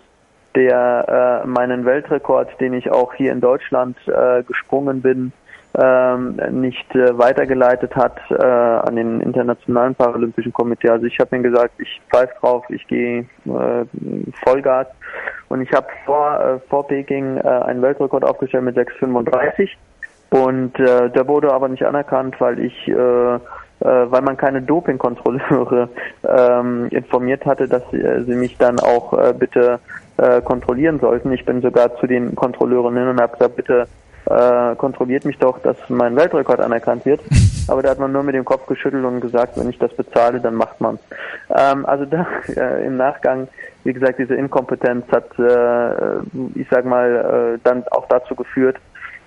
[0.55, 5.31] der äh, meinen Weltrekord, den ich auch hier in Deutschland äh, gesprungen bin,
[5.77, 10.89] ähm, nicht weitergeleitet hat an den Internationalen Paralympischen Komitee.
[10.89, 13.25] Also ich habe ihm gesagt, ich pfeife drauf, ich gehe
[14.45, 14.87] Vollgas.
[15.49, 19.69] Und ich habe vor, vor Peking einen Weltrekord aufgestellt mit 6,35
[20.29, 23.39] und äh, der wurde aber nicht anerkannt, weil ich, äh, äh,
[23.79, 25.89] weil man keine Dopingkontrolleure
[26.27, 29.79] ähm, informiert hatte, dass äh, sie mich dann auch äh, bitte
[30.17, 31.31] äh, kontrollieren sollten.
[31.31, 33.87] Ich bin sogar zu den Kontrolleuren hin und habe gesagt, bitte
[34.25, 37.21] äh, kontrolliert mich doch, dass mein Weltrekord anerkannt wird.
[37.67, 40.39] Aber da hat man nur mit dem Kopf geschüttelt und gesagt, wenn ich das bezahle,
[40.39, 40.99] dann macht man.
[41.55, 43.47] Ähm, also da äh, im Nachgang,
[43.83, 46.17] wie gesagt, diese Inkompetenz hat, äh,
[46.55, 48.77] ich sag mal, äh, dann auch dazu geführt,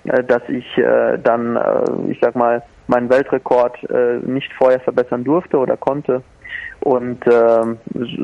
[0.03, 3.77] dass ich äh, dann, äh, ich sag mal, meinen Weltrekord
[4.23, 6.23] nicht vorher verbessern durfte oder konnte.
[6.79, 7.77] Und ähm,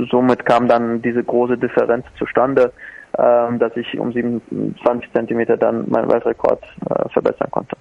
[0.10, 2.74] somit kam dann diese große Differenz zustande,
[3.16, 6.64] ähm, dass ich um 27 Zentimeter dann meinen Weltrekord
[7.14, 7.76] verbessern konnte.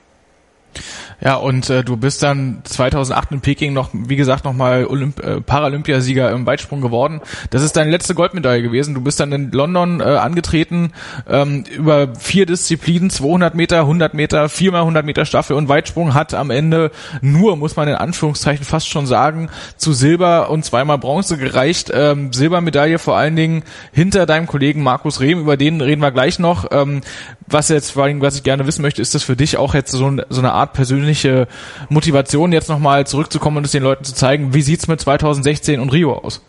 [1.20, 5.40] Ja, und äh, du bist dann 2008 in Peking noch, wie gesagt, nochmal Olymp äh,
[5.40, 7.20] Paralympiasieger im Weitsprung geworden.
[7.50, 8.94] Das ist deine letzte Goldmedaille gewesen.
[8.94, 10.92] Du bist dann in London äh, angetreten
[11.28, 16.34] ähm, über vier Disziplinen, 200 Meter, 100 Meter, viermal 100 Meter Staffel und Weitsprung hat
[16.34, 21.38] am Ende nur, muss man in Anführungszeichen fast schon sagen, zu Silber und zweimal Bronze
[21.38, 21.90] gereicht.
[21.94, 26.38] Ähm, Silbermedaille vor allen Dingen hinter deinem Kollegen Markus Rehm, über den reden wir gleich
[26.38, 26.66] noch.
[26.70, 27.00] Ähm,
[27.46, 29.90] was jetzt vor allem, was ich gerne wissen möchte, ist das für dich auch jetzt
[29.90, 31.46] so, so eine Art persönliche
[31.88, 35.92] Motivation, jetzt nochmal zurückzukommen und es den Leuten zu zeigen, wie sieht's mit 2016 und
[35.92, 36.44] Rio aus?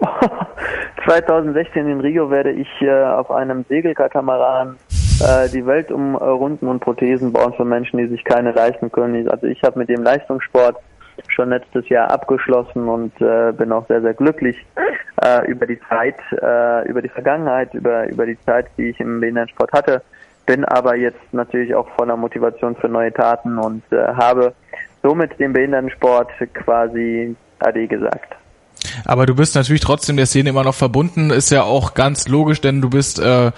[1.04, 4.76] 2016 in Rio werde ich äh, auf einem Segelkatamaran
[5.20, 9.28] äh, die Welt umrunden und Prothesen bauen für Menschen, die sich keine leisten können.
[9.28, 10.76] Also ich habe mit dem Leistungssport
[11.28, 14.56] schon letztes Jahr abgeschlossen und äh, bin auch sehr, sehr glücklich
[15.22, 19.20] äh, über die Zeit, äh, über die Vergangenheit, über, über die Zeit, die ich im
[19.20, 20.02] Behindertensport hatte
[20.46, 24.54] bin aber jetzt natürlich auch voller Motivation für neue Taten und äh, habe
[25.02, 28.34] somit dem Behindertensport quasi Ade gesagt.
[29.04, 32.60] Aber du bist natürlich trotzdem der Szene immer noch verbunden, ist ja auch ganz logisch,
[32.60, 33.52] denn du bist äh,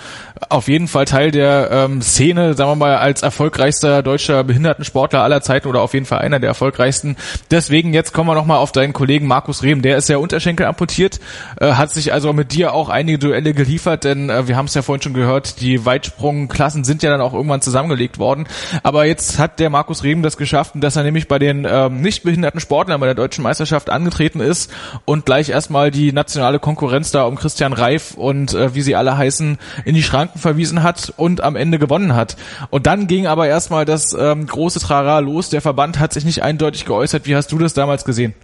[0.49, 5.41] auf jeden Fall Teil der ähm, Szene, sagen wir mal, als erfolgreichster deutscher Behindertensportler aller
[5.41, 7.17] Zeiten oder auf jeden Fall einer der erfolgreichsten.
[7.51, 11.21] Deswegen jetzt kommen wir nochmal auf deinen Kollegen Markus Rehm, der ist ja Unterschenkel amputiert,
[11.61, 14.75] äh, hat sich also mit dir auch einige Duelle geliefert, denn äh, wir haben es
[14.75, 18.47] ja vorhin schon gehört, die Weitsprungklassen sind ja dann auch irgendwann zusammengelegt worden.
[18.83, 22.23] Aber jetzt hat der Markus Rehm das geschafft, dass er nämlich bei den ähm, nicht
[22.23, 24.71] behinderten Sportlern bei der deutschen Meisterschaft angetreten ist
[25.05, 29.17] und gleich erstmal die nationale Konkurrenz da um Christian Reif und äh, wie sie alle
[29.17, 32.37] heißen in die Schranken verwiesen hat und am Ende gewonnen hat.
[32.71, 35.51] Und dann ging aber erstmal das ähm, große Trara los.
[35.51, 37.27] Der Verband hat sich nicht eindeutig geäußert.
[37.27, 38.35] Wie hast du das damals gesehen?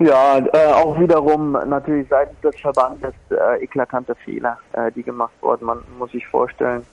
[0.00, 5.64] Ja, äh, auch wiederum natürlich seitens des Verbandes äh, eklatante Fehler, äh, die gemacht wurden.
[5.64, 6.84] Man muss sich vorstellen,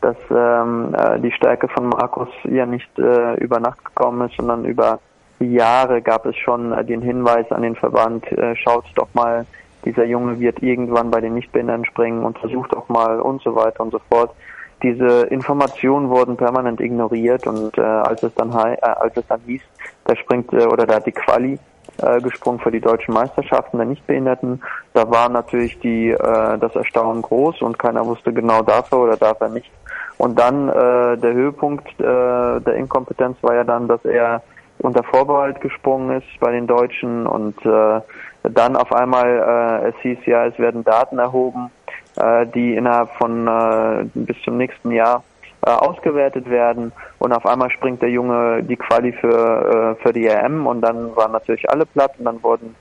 [0.00, 4.64] dass ähm, äh, die Stärke von Markus ja nicht äh, über Nacht gekommen ist, sondern
[4.64, 4.98] über
[5.44, 9.46] Jahre gab es schon äh, den Hinweis an den Verband, äh, schaut doch mal,
[9.84, 13.80] dieser Junge wird irgendwann bei den Nichtbehinderten springen und versucht auch mal und so weiter
[13.80, 14.34] und so fort.
[14.82, 19.62] Diese Informationen wurden permanent ignoriert und äh, als es dann äh, als es dann hieß,
[20.04, 21.58] da springt äh, oder da hat die Quali
[22.00, 24.62] äh, gesprungen für die deutschen Meisterschaften der Nichtbehinderten.
[24.92, 29.40] Da war natürlich die äh, das Erstaunen groß und keiner wusste genau dafür oder darf
[29.40, 29.70] er nicht.
[30.16, 34.42] Und dann äh, der Höhepunkt äh, der Inkompetenz war ja dann, dass er
[34.78, 38.00] unter Vorbehalt gesprungen ist bei den Deutschen und äh,
[38.42, 41.70] dann auf einmal äh, es hieß ja, es werden Daten erhoben,
[42.16, 45.24] äh, die innerhalb von äh, bis zum nächsten Jahr
[45.66, 50.26] äh, ausgewertet werden und auf einmal springt der Junge die Quali für, äh, für die
[50.26, 52.74] EM und dann waren natürlich alle platt und dann wurden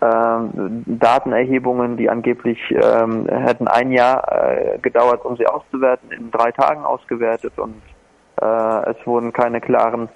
[0.00, 6.50] ähm, Datenerhebungen, die angeblich ähm, hätten ein Jahr äh, gedauert, um sie auszuwerten, in drei
[6.50, 7.80] Tagen ausgewertet und
[8.40, 10.08] äh, es wurden keine klaren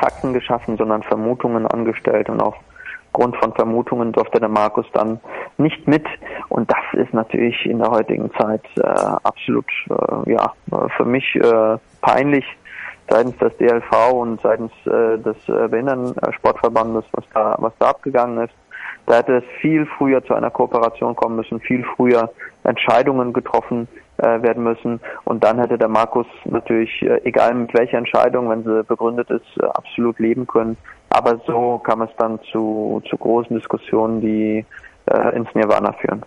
[0.00, 5.20] Fakten geschaffen, sondern Vermutungen angestellt und aufgrund von Vermutungen durfte der Markus dann
[5.58, 6.06] nicht mit
[6.48, 10.52] und das ist natürlich in der heutigen Zeit äh, absolut äh, ja
[10.96, 12.44] für mich äh, peinlich
[13.08, 18.54] seitens des DLV und seitens äh, des äh, Behindertensportverbandes, was da was da abgegangen ist.
[19.06, 22.30] Da hätte es viel früher zu einer Kooperation kommen müssen, viel früher
[22.64, 23.86] Entscheidungen getroffen
[24.18, 25.00] äh, werden müssen.
[25.24, 29.46] Und dann hätte der Markus natürlich, äh, egal mit welcher Entscheidung, wenn sie begründet ist,
[29.60, 30.76] äh, absolut leben können.
[31.10, 34.64] Aber so kam es dann zu, zu großen Diskussionen, die
[35.36, 36.22] ins Nirvana führen.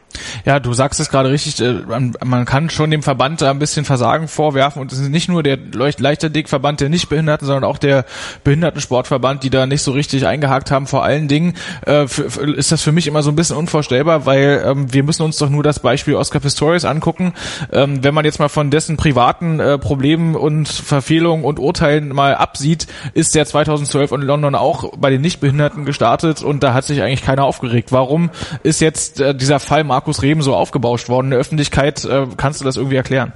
[0.45, 1.81] Ja, du sagst es gerade richtig, äh,
[2.23, 5.41] man, kann schon dem Verband da ein bisschen Versagen vorwerfen und es ist nicht nur
[5.41, 8.05] der Leichtathletikverband der Nichtbehinderten, sondern auch der
[8.43, 10.85] Behindertensportverband, die da nicht so richtig eingehakt haben.
[10.85, 14.93] Vor allen Dingen äh, ist das für mich immer so ein bisschen unvorstellbar, weil ähm,
[14.93, 17.33] wir müssen uns doch nur das Beispiel Oscar Pistorius angucken.
[17.71, 22.35] Ähm, wenn man jetzt mal von dessen privaten äh, Problemen und Verfehlungen und Urteilen mal
[22.35, 27.01] absieht, ist der 2012 in London auch bei den Nichtbehinderten gestartet und da hat sich
[27.01, 27.91] eigentlich keiner aufgeregt.
[27.91, 28.29] Warum
[28.67, 32.03] ist jetzt äh, dieser Fall Markus Reben so aufgebauscht worden in der Öffentlichkeit?
[32.03, 33.33] Äh, kannst du das irgendwie erklären?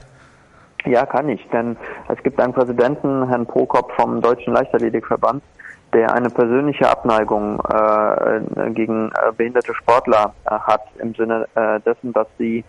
[0.86, 1.78] Ja, kann ich, denn
[2.10, 5.42] es gibt einen Präsidenten, Herrn Prokop vom Deutschen Leichtathletikverband,
[5.94, 12.14] der eine persönliche Abneigung äh, gegen äh, behinderte Sportler äh, hat, im Sinne äh, dessen,
[12.14, 12.64] dass sie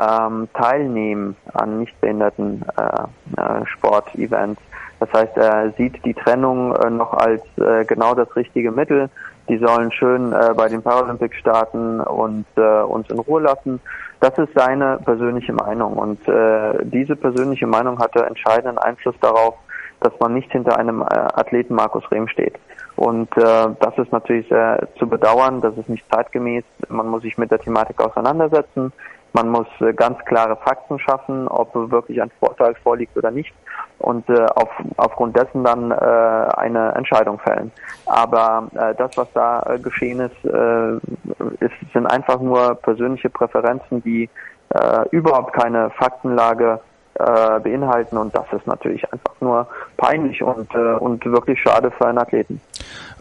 [0.00, 4.60] ähm, teilnehmen an nichtbehinderten äh, äh, Sportevents.
[5.00, 9.08] Das heißt, er sieht die Trennung äh, noch als äh, genau das richtige Mittel
[9.48, 13.80] die sollen schön äh, bei den Paralympics starten und äh, uns in Ruhe lassen.
[14.20, 19.54] Das ist seine persönliche Meinung und äh, diese persönliche Meinung hatte entscheidenden Einfluss darauf,
[20.00, 22.58] dass man nicht hinter einem äh, Athleten Markus Rehm steht.
[22.96, 26.64] Und äh, das ist natürlich sehr zu bedauern, das ist nicht zeitgemäß.
[26.88, 28.92] Man muss sich mit der Thematik auseinandersetzen.
[29.32, 33.52] Man muss äh, ganz klare Fakten schaffen, ob wirklich ein Vorteil vorliegt oder nicht
[34.02, 37.72] und äh, auf, aufgrund dessen dann äh, eine Entscheidung fällen.
[38.06, 40.94] Aber äh, das, was da äh, geschehen ist, äh,
[41.64, 44.28] ist, sind einfach nur persönliche Präferenzen, die
[44.70, 46.80] äh, überhaupt keine Faktenlage
[47.14, 52.06] äh, beinhalten und das ist natürlich einfach nur peinlich und, äh, und wirklich schade für
[52.06, 52.60] einen Athleten.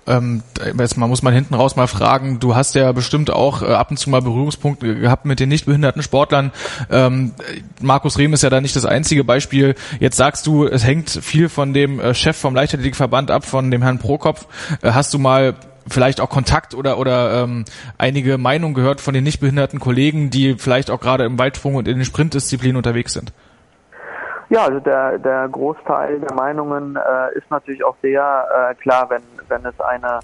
[0.07, 0.41] Ähm,
[0.79, 3.97] jetzt muss man hinten raus mal fragen, du hast ja bestimmt auch äh, ab und
[3.97, 6.51] zu mal Berührungspunkte gehabt mit den nicht behinderten Sportlern.
[6.89, 7.33] Ähm,
[7.81, 9.75] Markus Rehm ist ja da nicht das einzige Beispiel.
[9.99, 13.83] Jetzt sagst du, es hängt viel von dem äh, Chef vom Leichtathletikverband ab, von dem
[13.83, 14.47] Herrn Prokopf.
[14.81, 15.55] Äh, hast du mal
[15.87, 17.65] vielleicht auch Kontakt oder oder ähm,
[17.97, 21.87] einige Meinungen gehört von den nicht behinderten Kollegen, die vielleicht auch gerade im Weitsprung und
[21.87, 23.33] in den Sprintdisziplinen unterwegs sind?
[24.51, 29.21] Ja, also der, der Großteil der Meinungen äh, ist natürlich auch sehr äh, klar, wenn,
[29.47, 30.19] wenn es eine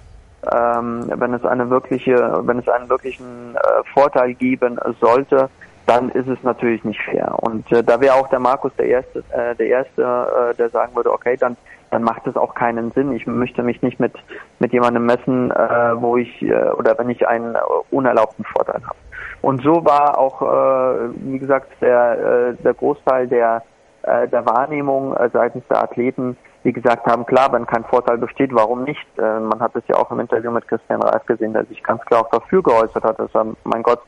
[0.52, 3.60] ähm, wenn es eine wirkliche, wenn es einen wirklichen äh,
[3.94, 5.50] Vorteil geben sollte,
[5.86, 7.38] dann ist es natürlich nicht fair.
[7.40, 10.94] Und äh, da wäre auch der Markus der erste, äh, der erste, äh, der sagen
[10.94, 11.56] würde, okay, dann
[11.90, 13.14] dann macht es auch keinen Sinn.
[13.14, 14.14] Ich möchte mich nicht mit
[14.60, 17.60] mit jemandem messen, äh, wo ich äh, oder wenn ich einen äh,
[17.92, 18.98] unerlaubten Vorteil habe.
[19.42, 23.64] Und so war auch, äh, wie gesagt, der äh, der Großteil der
[24.08, 28.54] äh, der Wahrnehmung äh, seitens der Athleten, die gesagt haben, klar, wenn kein Vorteil besteht,
[28.54, 29.08] warum nicht?
[29.18, 32.04] Äh, man hat es ja auch im Interview mit Christian Reif gesehen, der sich ganz
[32.06, 33.20] klar auch dafür geäußert hat.
[33.20, 34.02] dass er, mein Gott,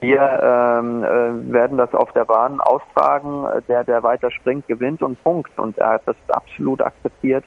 [0.00, 5.22] wir ähm, äh, werden das auf der Bahn austragen, der, der weiter springt, gewinnt und
[5.22, 5.58] Punkt.
[5.58, 7.44] Und er hat das absolut akzeptiert.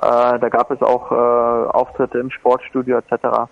[0.00, 3.48] Äh, da gab es auch äh, Auftritte im Sportstudio etc.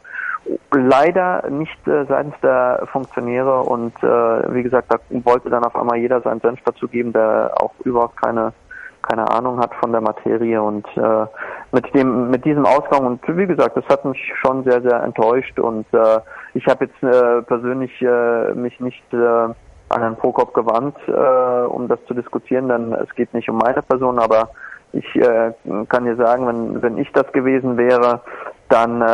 [0.72, 5.98] Leider nicht äh, seitens der Funktionäre und äh, wie gesagt, da wollte dann auf einmal
[5.98, 8.52] jeder seinen Senf dazu geben, der auch überhaupt keine
[9.02, 11.26] keine Ahnung hat von der Materie und äh,
[11.72, 15.58] mit dem mit diesem Ausgang und wie gesagt, das hat mich schon sehr sehr enttäuscht
[15.58, 16.20] und äh,
[16.54, 19.16] ich habe jetzt äh, persönlich äh, mich nicht äh,
[19.88, 23.82] an Herrn Prokop gewandt, äh, um das zu diskutieren, denn es geht nicht um meine
[23.82, 24.50] Person, aber
[24.92, 25.52] ich äh,
[25.88, 28.20] kann dir sagen, wenn wenn ich das gewesen wäre,
[28.71, 29.04] dann äh,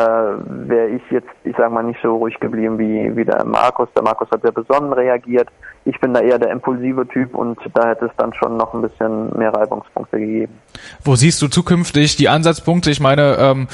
[0.69, 3.89] wäre ich jetzt, ich sage mal, nicht so ruhig geblieben wie, wie der Markus.
[3.95, 5.49] Der Markus hat sehr besonnen reagiert.
[5.83, 8.83] Ich bin da eher der impulsive Typ und da hätte es dann schon noch ein
[8.83, 10.53] bisschen mehr Reibungspunkte gegeben.
[11.03, 12.91] Wo siehst du zukünftig die Ansatzpunkte?
[12.91, 13.67] Ich meine, ähm,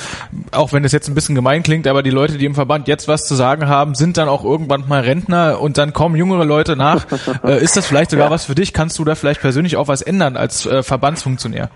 [0.53, 3.09] auch wenn es jetzt ein bisschen gemein klingt, aber die Leute, die im Verband jetzt
[3.09, 6.77] was zu sagen haben, sind dann auch irgendwann mal Rentner und dann kommen jüngere Leute
[6.77, 7.05] nach.
[7.43, 8.31] äh, ist das vielleicht sogar ja.
[8.31, 8.71] was für dich?
[8.71, 11.69] Kannst du da vielleicht persönlich auch was ändern als äh, Verbandsfunktionär?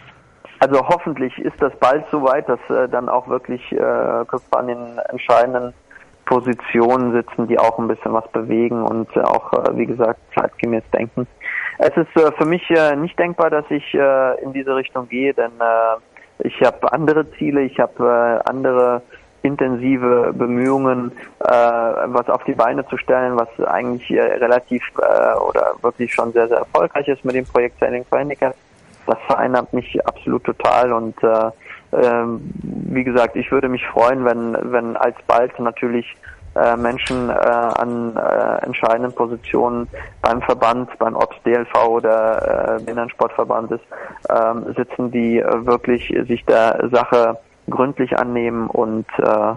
[0.59, 3.77] Also hoffentlich ist das bald soweit, dass äh, dann auch wirklich äh,
[4.25, 5.73] Köpfe an den entscheidenden
[6.25, 10.83] Positionen sitzen, die auch ein bisschen was bewegen und äh, auch, äh, wie gesagt, zeitgemäß
[10.93, 11.27] denken.
[11.77, 15.33] Es ist äh, für mich äh, nicht denkbar, dass ich äh, in diese Richtung gehe,
[15.33, 19.01] denn äh, ich habe andere Ziele, ich habe äh, andere
[19.43, 25.73] intensive Bemühungen, äh, was auf die Beine zu stellen, was eigentlich äh, relativ äh, oder
[25.81, 28.57] wirklich schon sehr, sehr erfolgreich ist mit dem Projekt Sailing for Handicaps
[29.07, 31.47] das vereinnahmt mich absolut total und äh,
[31.91, 32.25] äh,
[32.61, 36.15] wie gesagt, ich würde mich freuen, wenn, wenn alsbald natürlich
[36.55, 39.87] äh, Menschen äh, an äh, entscheidenden Positionen
[40.21, 43.83] beim Verband, beim ob DLV oder äh, Behindertensportverband ist,
[44.29, 47.37] äh, sitzen, die äh, wirklich sich der Sache
[47.69, 49.53] gründlich annehmen und äh,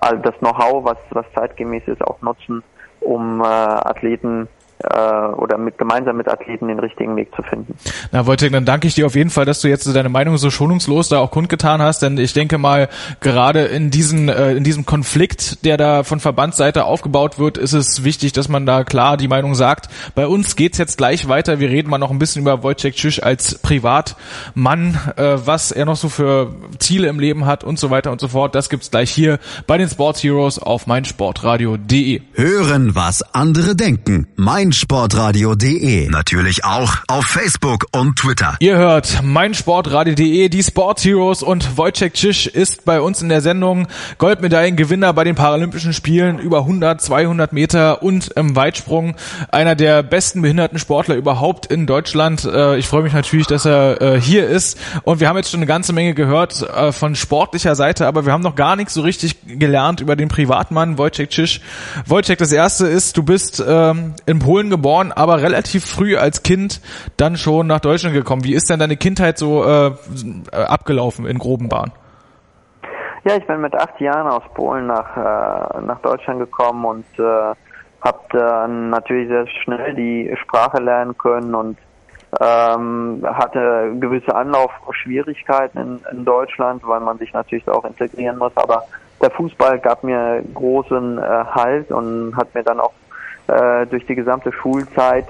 [0.00, 2.62] all das Know-how, was, was zeitgemäß ist, auch nutzen,
[3.00, 4.48] um äh, Athleten
[4.84, 7.74] oder mit gemeinsam mit Athleten den richtigen Weg zu finden.
[8.12, 10.50] Na Wojtek, dann danke ich dir auf jeden Fall, dass du jetzt deine Meinung so
[10.50, 12.88] schonungslos da auch kundgetan hast, denn ich denke mal,
[13.20, 18.04] gerade in diesen äh, in diesem Konflikt, der da von Verbandsseite aufgebaut wird, ist es
[18.04, 19.88] wichtig, dass man da klar die Meinung sagt.
[20.14, 21.60] Bei uns geht's jetzt gleich weiter.
[21.60, 25.96] Wir reden mal noch ein bisschen über Wojciech Tschüsch als Privatmann, äh, was er noch
[25.96, 28.54] so für Ziele im Leben hat und so weiter und so fort.
[28.54, 32.22] Das gibt's gleich hier bei den Sports Heroes auf meinsportradio.de.
[32.34, 34.28] Hören, was andere denken.
[34.36, 36.10] Mein meinsportradio.de.
[36.10, 38.56] Natürlich auch auf Facebook und Twitter.
[38.60, 43.88] Ihr hört meinsportradio.de, die Sports Heroes und Wojciech Cisch ist bei uns in der Sendung
[44.18, 49.14] Goldmedaillengewinner bei den Paralympischen Spielen über 100, 200 Meter und im Weitsprung.
[49.50, 52.44] Einer der besten behinderten Sportler überhaupt in Deutschland.
[52.44, 55.60] Äh, ich freue mich natürlich, dass er äh, hier ist und wir haben jetzt schon
[55.60, 59.00] eine ganze Menge gehört äh, von sportlicher Seite, aber wir haben noch gar nichts so
[59.00, 61.62] richtig gelernt über den Privatmann Wojciech Cisch.
[62.04, 66.42] Wojciech, das erste ist, du bist ähm, in Polen Polen geboren, aber relativ früh als
[66.42, 66.80] Kind
[67.16, 68.42] dann schon nach Deutschland gekommen.
[68.42, 69.92] Wie ist denn deine Kindheit so äh,
[70.52, 71.92] abgelaufen in groben Bahnen?
[73.24, 77.54] Ja, ich bin mit acht Jahren aus Polen nach, äh, nach Deutschland gekommen und äh,
[78.00, 81.78] habe dann natürlich sehr schnell die Sprache lernen können und
[82.40, 88.52] ähm, hatte gewisse Anlaufschwierigkeiten in, in Deutschland, weil man sich natürlich auch integrieren muss.
[88.56, 88.82] Aber
[89.22, 92.92] der Fußball gab mir großen äh, Halt und hat mir dann auch
[93.48, 95.26] äh, durch die gesamte Schulzeit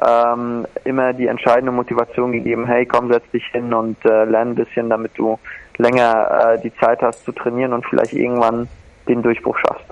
[0.00, 4.54] ähm, immer die entscheidende Motivation gegeben, hey, komm, setz dich hin und äh, lern ein
[4.54, 5.38] bisschen, damit du
[5.78, 8.68] länger äh, die Zeit hast zu trainieren und vielleicht irgendwann
[9.08, 9.84] den Durchbruch schaffst.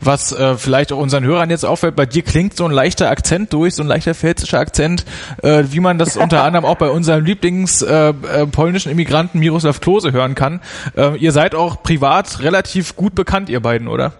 [0.00, 3.52] Was äh, vielleicht auch unseren Hörern jetzt auffällt, bei dir klingt so ein leichter Akzent
[3.52, 5.04] durch, so ein leichter pfälzischer Akzent,
[5.42, 9.80] äh, wie man das unter anderem auch bei unserem Lieblings äh, äh, polnischen Immigranten Miroslav
[9.80, 10.60] Klose hören kann.
[10.96, 14.12] Äh, ihr seid auch privat relativ gut bekannt, ihr beiden, oder?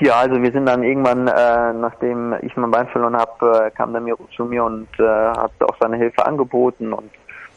[0.00, 3.92] Ja, also wir sind dann irgendwann, äh, nachdem ich mein Bein verloren habe, äh, kam
[3.92, 7.10] der Miro zu mir und äh, hat auch seine Hilfe angeboten und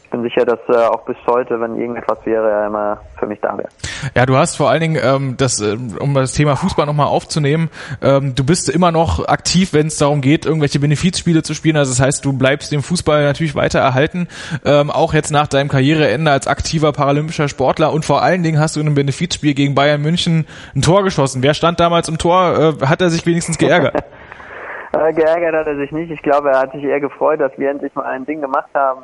[0.08, 3.38] ich bin sicher, dass äh, auch bis heute, wenn irgendetwas wäre, er immer für mich
[3.42, 3.68] da wäre.
[4.16, 7.68] Ja, du hast vor allen Dingen, ähm, das, äh, um das Thema Fußball nochmal aufzunehmen,
[8.00, 11.76] ähm, du bist immer noch aktiv, wenn es darum geht, irgendwelche Benefizspiele zu spielen.
[11.76, 14.28] Also das heißt, du bleibst dem Fußball natürlich weiter erhalten,
[14.64, 17.92] ähm, auch jetzt nach deinem Karriereende als aktiver paralympischer Sportler.
[17.92, 21.42] Und vor allen Dingen hast du in einem Benefizspiel gegen Bayern München ein Tor geschossen.
[21.42, 22.76] Wer stand damals im Tor?
[22.80, 23.94] Äh, hat er sich wenigstens geärgert?
[24.92, 26.10] äh, geärgert hat er sich nicht.
[26.10, 29.02] Ich glaube, er hat sich eher gefreut, dass wir endlich mal ein Ding gemacht haben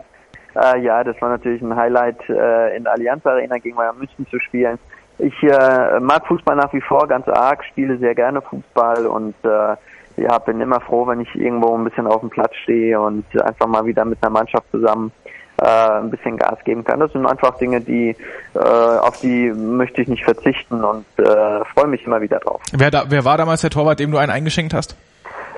[0.57, 4.26] äh, ja, das war natürlich ein Highlight, äh, in der Allianz Arena gegen Bayern München
[4.30, 4.78] zu spielen.
[5.18, 9.76] Ich äh, mag Fußball nach wie vor ganz arg, spiele sehr gerne Fußball und äh,
[10.16, 13.66] ja, bin immer froh, wenn ich irgendwo ein bisschen auf dem Platz stehe und einfach
[13.66, 15.12] mal wieder mit einer Mannschaft zusammen
[15.61, 17.00] äh, ein bisschen Gas geben kann.
[17.00, 18.16] Das sind einfach Dinge, die
[18.55, 22.61] äh, auf die möchte ich nicht verzichten und äh, freue mich immer wieder drauf.
[22.72, 24.96] Wer, da, wer war damals der Torwart, dem du einen eingeschenkt hast?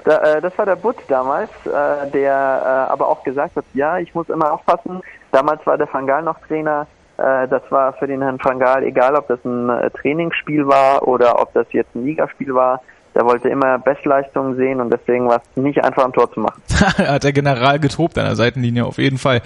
[0.07, 3.99] Da, äh, das war der Butt damals, äh, der äh, aber auch gesagt hat, ja,
[3.99, 5.01] ich muss immer aufpassen.
[5.33, 6.87] Damals war der Fangal noch Trainer.
[7.19, 11.41] Äh, das war für den Herrn Fangal egal, ob das ein äh, Trainingsspiel war oder
[11.43, 12.83] ob das jetzt ein Ligaspiel war
[13.17, 16.61] der wollte immer Bestleistungen sehen und deswegen war es nicht einfach ein Tor zu machen.
[16.99, 19.41] Hat der General getobt an der Seitenlinie auf jeden Fall.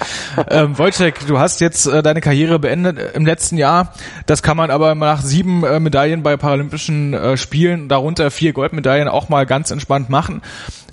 [0.51, 3.95] ähm, Wojciech, du hast jetzt äh, deine Karriere beendet im letzten Jahr.
[4.27, 9.07] Das kann man aber nach sieben äh, Medaillen bei Paralympischen äh, Spielen, darunter vier Goldmedaillen,
[9.07, 10.43] auch mal ganz entspannt machen.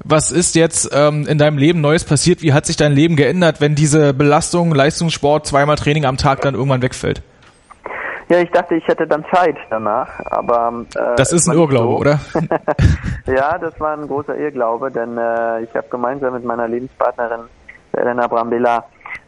[0.04, 2.44] Was ist jetzt ähm, in deinem Leben Neues passiert?
[2.44, 6.54] Wie hat sich dein Leben geändert, wenn diese Belastung, Leistungssport, zweimal Training am Tag dann
[6.54, 7.24] irgendwann wegfällt?
[8.30, 12.00] Ja, ich dachte, ich hätte dann Zeit danach, aber äh, das ist ein Irrglaube, so.
[12.00, 12.20] oder?
[13.26, 17.46] ja, das war ein großer Irrglaube, denn äh, ich habe gemeinsam mit meiner Lebenspartnerin
[17.94, 18.84] Elena Brambilla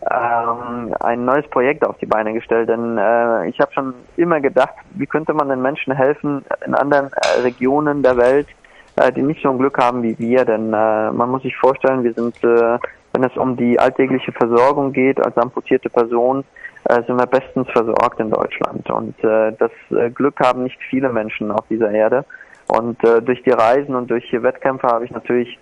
[0.09, 4.73] ähm, ein neues Projekt auf die Beine gestellt, denn äh, ich habe schon immer gedacht,
[4.91, 8.47] wie könnte man den Menschen helfen in anderen äh, Regionen der Welt,
[8.95, 12.03] äh, die nicht so ein Glück haben wie wir, denn äh, man muss sich vorstellen,
[12.03, 12.77] wir sind, äh,
[13.13, 16.43] wenn es um die alltägliche Versorgung geht, als amputierte Person,
[16.89, 21.09] äh, sind wir bestens versorgt in Deutschland und äh, das äh, Glück haben nicht viele
[21.09, 22.25] Menschen auf dieser Erde
[22.67, 25.57] und äh, durch die Reisen und durch die Wettkämpfe habe ich natürlich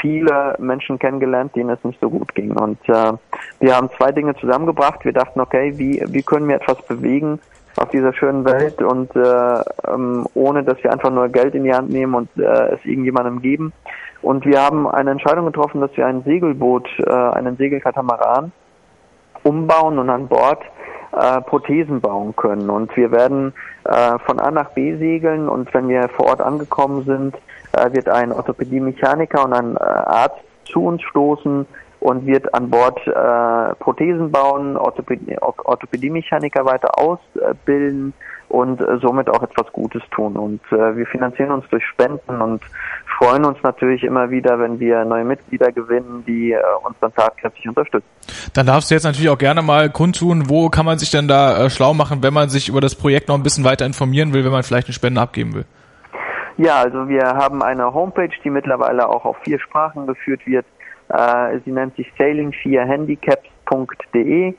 [0.00, 2.52] viele Menschen kennengelernt, denen es nicht so gut ging.
[2.52, 3.12] Und äh,
[3.60, 5.04] wir haben zwei Dinge zusammengebracht.
[5.04, 7.38] Wir dachten, okay, wie, wie können wir etwas bewegen
[7.76, 11.72] auf dieser schönen Welt und äh, ähm, ohne dass wir einfach nur Geld in die
[11.72, 13.72] Hand nehmen und äh, es irgendjemandem geben.
[14.22, 18.52] Und wir haben eine Entscheidung getroffen, dass wir ein Segelboot, äh, einen Segelkatamaran
[19.42, 20.62] umbauen und an Bord
[21.12, 22.70] äh, Prothesen bauen können.
[22.70, 23.52] Und wir werden
[23.84, 27.36] äh, von A nach B segeln und wenn wir vor Ort angekommen sind,
[27.72, 31.66] äh, wird ein Orthopädie-Mechaniker und ein äh, Arzt zu uns stoßen
[32.00, 38.14] und wird an Bord äh, Prothesen bauen, Orthopädie, Orthopädie-Mechaniker weiter ausbilden
[38.48, 40.36] und äh, somit auch etwas Gutes tun.
[40.36, 42.62] Und äh, wir finanzieren uns durch Spenden und
[43.18, 47.68] freuen uns natürlich immer wieder, wenn wir neue Mitglieder gewinnen, die äh, uns dann tatkräftig
[47.68, 48.08] unterstützen.
[48.54, 51.66] Dann darfst du jetzt natürlich auch gerne mal kundtun, wo kann man sich denn da
[51.66, 54.44] äh, schlau machen, wenn man sich über das Projekt noch ein bisschen weiter informieren will,
[54.44, 55.64] wenn man vielleicht eine Spende abgeben will.
[56.56, 60.66] Ja, also wir haben eine Homepage, die mittlerweile auch auf vier Sprachen geführt wird.
[61.10, 64.54] Äh, sie nennt sich sailing4handicaps.de.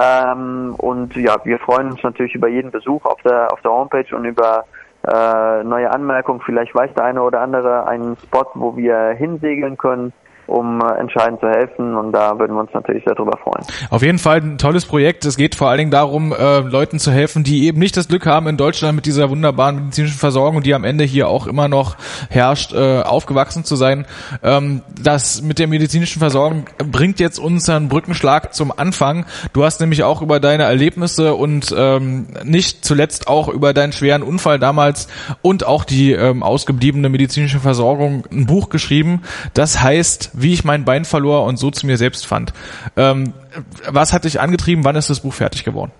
[0.00, 4.16] Ähm, und ja, wir freuen uns natürlich über jeden Besuch auf der auf der Homepage
[4.16, 4.64] und über
[5.06, 6.40] äh, neue Anmerkungen.
[6.44, 10.12] Vielleicht weiß der eine oder andere einen Spot, wo wir hinsegeln können
[10.46, 13.64] um äh, entscheidend zu helfen und da würden wir uns natürlich sehr darüber freuen.
[13.90, 15.24] Auf jeden Fall ein tolles Projekt.
[15.24, 18.26] Es geht vor allen Dingen darum, äh, Leuten zu helfen, die eben nicht das Glück
[18.26, 21.96] haben, in Deutschland mit dieser wunderbaren medizinischen Versorgung, die am Ende hier auch immer noch
[22.28, 24.06] herrscht, äh, aufgewachsen zu sein.
[24.42, 29.26] Ähm, das mit der medizinischen Versorgung bringt jetzt unseren Brückenschlag zum Anfang.
[29.52, 34.22] Du hast nämlich auch über deine Erlebnisse und ähm, nicht zuletzt auch über deinen schweren
[34.22, 35.08] Unfall damals
[35.42, 39.22] und auch die ähm, ausgebliebene medizinische Versorgung ein Buch geschrieben.
[39.54, 42.52] Das heißt wie ich mein Bein verlor und so zu mir selbst fand.
[42.96, 43.32] Ähm,
[43.90, 44.84] was hat dich angetrieben?
[44.84, 45.92] Wann ist das Buch fertig geworden?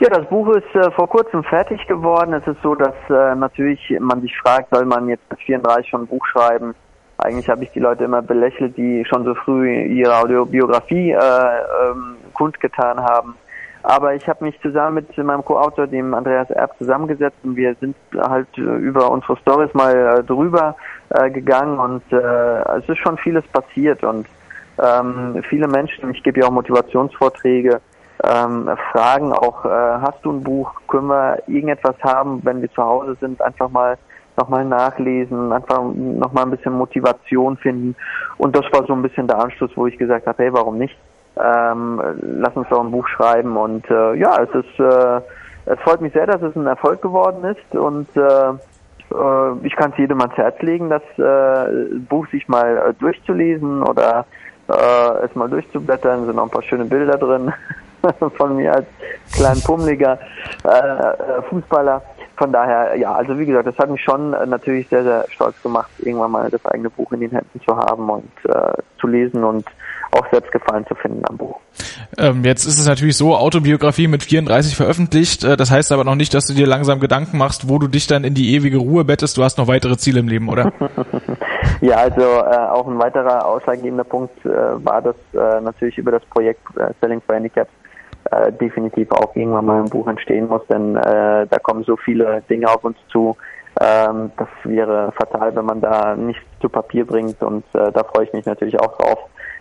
[0.00, 2.32] Ja, das Buch ist äh, vor kurzem fertig geworden.
[2.32, 6.02] Es ist so, dass äh, natürlich man sich fragt, soll man jetzt mit 34 schon
[6.02, 6.74] ein Buch schreiben?
[7.18, 12.16] Eigentlich habe ich die Leute immer belächelt, die schon so früh ihre Audiobiografie äh, ähm,
[12.32, 13.34] kundgetan haben.
[13.82, 17.96] Aber ich habe mich zusammen mit meinem Co-Autor, dem Andreas Erb, zusammengesetzt und wir sind
[18.16, 20.76] halt äh, über unsere Stories mal äh, drüber
[21.10, 24.26] äh, gegangen und äh, es ist schon vieles passiert und
[24.82, 27.80] ähm, viele Menschen, ich gebe ja auch Motivationsvorträge,
[28.24, 32.82] ähm, fragen auch, äh, hast du ein Buch, können wir irgendetwas haben, wenn wir zu
[32.82, 33.96] Hause sind, einfach mal
[34.36, 37.96] nochmal nachlesen, einfach nochmal ein bisschen Motivation finden.
[38.38, 40.96] Und das war so ein bisschen der Anschluss, wo ich gesagt habe, hey, warum nicht?
[41.42, 45.20] Ähm, lass uns doch ein Buch schreiben und äh, ja, es ist, äh,
[45.66, 48.50] es freut mich sehr, dass es ein Erfolg geworden ist und äh,
[49.14, 53.82] äh, ich kann es jedem ans Herz legen, das äh, Buch sich mal äh, durchzulesen
[53.82, 54.26] oder
[54.68, 57.52] äh, es mal durchzublättern, sind noch ein paar schöne Bilder drin
[58.36, 58.86] von mir als
[59.32, 60.18] kleinen pummeliger
[60.64, 62.02] äh, äh, Fußballer.
[62.38, 65.60] Von daher, ja, also wie gesagt, das hat mich schon äh, natürlich sehr, sehr stolz
[65.60, 69.42] gemacht, irgendwann mal das eigene Buch in den Händen zu haben und äh, zu lesen
[69.42, 69.66] und
[70.12, 71.58] auch selbst Gefallen zu finden am Buch.
[72.16, 75.42] Ähm, jetzt ist es natürlich so, Autobiografie mit 34 veröffentlicht.
[75.42, 78.06] Äh, das heißt aber noch nicht, dass du dir langsam Gedanken machst, wo du dich
[78.06, 79.36] dann in die ewige Ruhe bettest.
[79.36, 80.72] Du hast noch weitere Ziele im Leben, oder?
[81.80, 86.24] ja, also äh, auch ein weiterer ausschlaggebender Punkt äh, war das äh, natürlich über das
[86.26, 87.70] Projekt äh, Selling for Handicaps
[88.30, 92.42] äh, definitiv auch irgendwann mal ein Buch entstehen muss, denn äh, da kommen so viele
[92.48, 93.36] Dinge auf uns zu.
[93.80, 98.24] Ähm, das wäre fatal, wenn man da nichts zu Papier bringt und äh, da freue
[98.24, 99.18] ich mich natürlich auch drauf.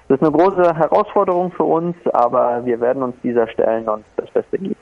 [0.08, 4.30] Das ist eine große Herausforderung für uns, aber wir werden uns dieser stellen und das
[4.32, 4.76] Beste geben.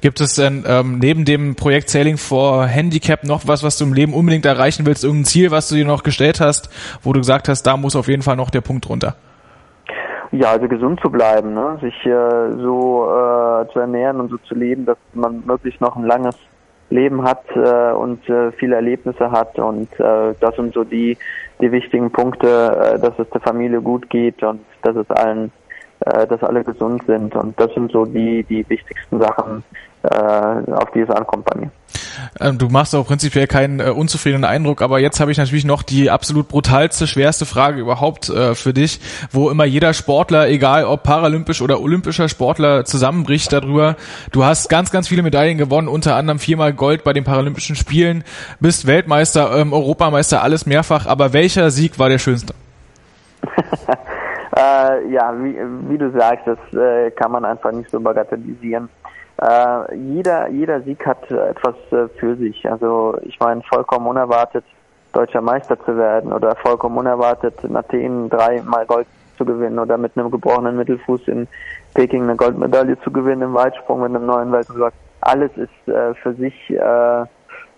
[0.00, 3.94] Gibt es denn ähm, neben dem Projekt Sailing for Handicap noch was, was du im
[3.94, 5.04] Leben unbedingt erreichen willst?
[5.04, 6.68] Irgendein Ziel, was du dir noch gestellt hast,
[7.02, 9.16] wo du gesagt hast, da muss auf jeden Fall noch der Punkt runter?
[10.36, 11.78] Ja, also gesund zu bleiben, ne?
[11.80, 16.02] sich äh, so äh, zu ernähren und so zu leben, dass man möglichst noch ein
[16.02, 16.34] langes
[16.90, 21.16] Leben hat äh, und äh, viele Erlebnisse hat und äh, das sind so die
[21.60, 25.52] die wichtigen Punkte, äh, dass es der Familie gut geht und dass es allen,
[26.00, 29.62] äh, dass alle gesund sind und das sind so die die wichtigsten Sachen,
[30.02, 31.70] äh, auf die es ankommt bei mir.
[32.40, 35.82] Ähm, du machst auch prinzipiell keinen äh, unzufriedenen Eindruck, aber jetzt habe ich natürlich noch
[35.82, 39.00] die absolut brutalste, schwerste Frage überhaupt äh, für dich,
[39.30, 43.96] wo immer jeder Sportler, egal ob paralympisch oder olympischer Sportler, zusammenbricht darüber.
[44.32, 48.24] Du hast ganz, ganz viele Medaillen gewonnen, unter anderem viermal Gold bei den Paralympischen Spielen,
[48.60, 52.54] bist Weltmeister, ähm, Europameister, alles mehrfach, aber welcher Sieg war der schönste?
[54.56, 55.56] äh, ja, wie,
[55.88, 58.88] wie, du sagst, das äh, kann man einfach nicht so bagatellisieren.
[59.40, 62.68] Äh, jeder, jeder Sieg hat etwas äh, für sich.
[62.70, 64.64] Also ich meine, vollkommen unerwartet
[65.12, 69.06] deutscher Meister zu werden oder vollkommen unerwartet in Athen dreimal Gold
[69.36, 71.48] zu gewinnen oder mit einem gebrochenen Mittelfuß in
[71.94, 74.94] Peking eine Goldmedaille zu gewinnen im Weitsprung mit einem neuen Weltrekord.
[75.20, 77.24] Alles ist äh, für sich äh,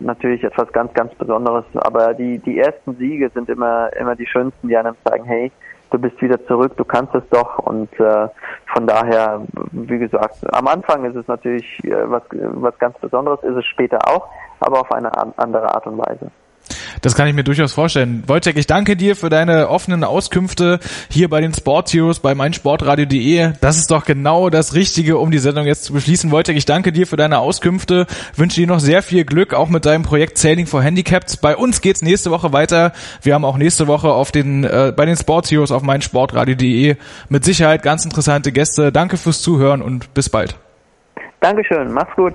[0.01, 1.65] natürlich etwas ganz, ganz Besonderes.
[1.75, 5.53] Aber die, die ersten Siege sind immer, immer die schönsten, die einem zeigen, hey,
[5.91, 8.29] du bist wieder zurück, du kannst es doch und äh,
[8.73, 13.57] von daher, wie gesagt, am Anfang ist es natürlich äh, was, was ganz Besonderes, ist
[13.57, 14.29] es später auch,
[14.61, 16.31] aber auf eine andere Art und Weise.
[17.03, 18.23] Das kann ich mir durchaus vorstellen.
[18.27, 20.81] Wojtek, ich danke dir für deine offenen Auskünfte
[21.11, 23.53] hier bei den Sport Heroes bei meinsportradio.de.
[23.61, 26.31] Das ist doch genau das Richtige, um die Sendung jetzt zu beschließen.
[26.31, 28.07] Wojtek, ich danke dir für deine Auskünfte.
[28.35, 31.41] Wünsche dir noch sehr viel Glück, auch mit deinem Projekt Sailing for Handicapped.
[31.41, 32.93] Bei uns geht's nächste Woche weiter.
[33.23, 36.97] Wir haben auch nächste Woche auf den, äh, bei den Sport Heroes auf meinsportradio.de
[37.29, 38.93] mit Sicherheit ganz interessante Gäste.
[38.93, 40.57] Danke fürs Zuhören und bis bald.
[41.41, 42.35] Dankeschön, mach's gut.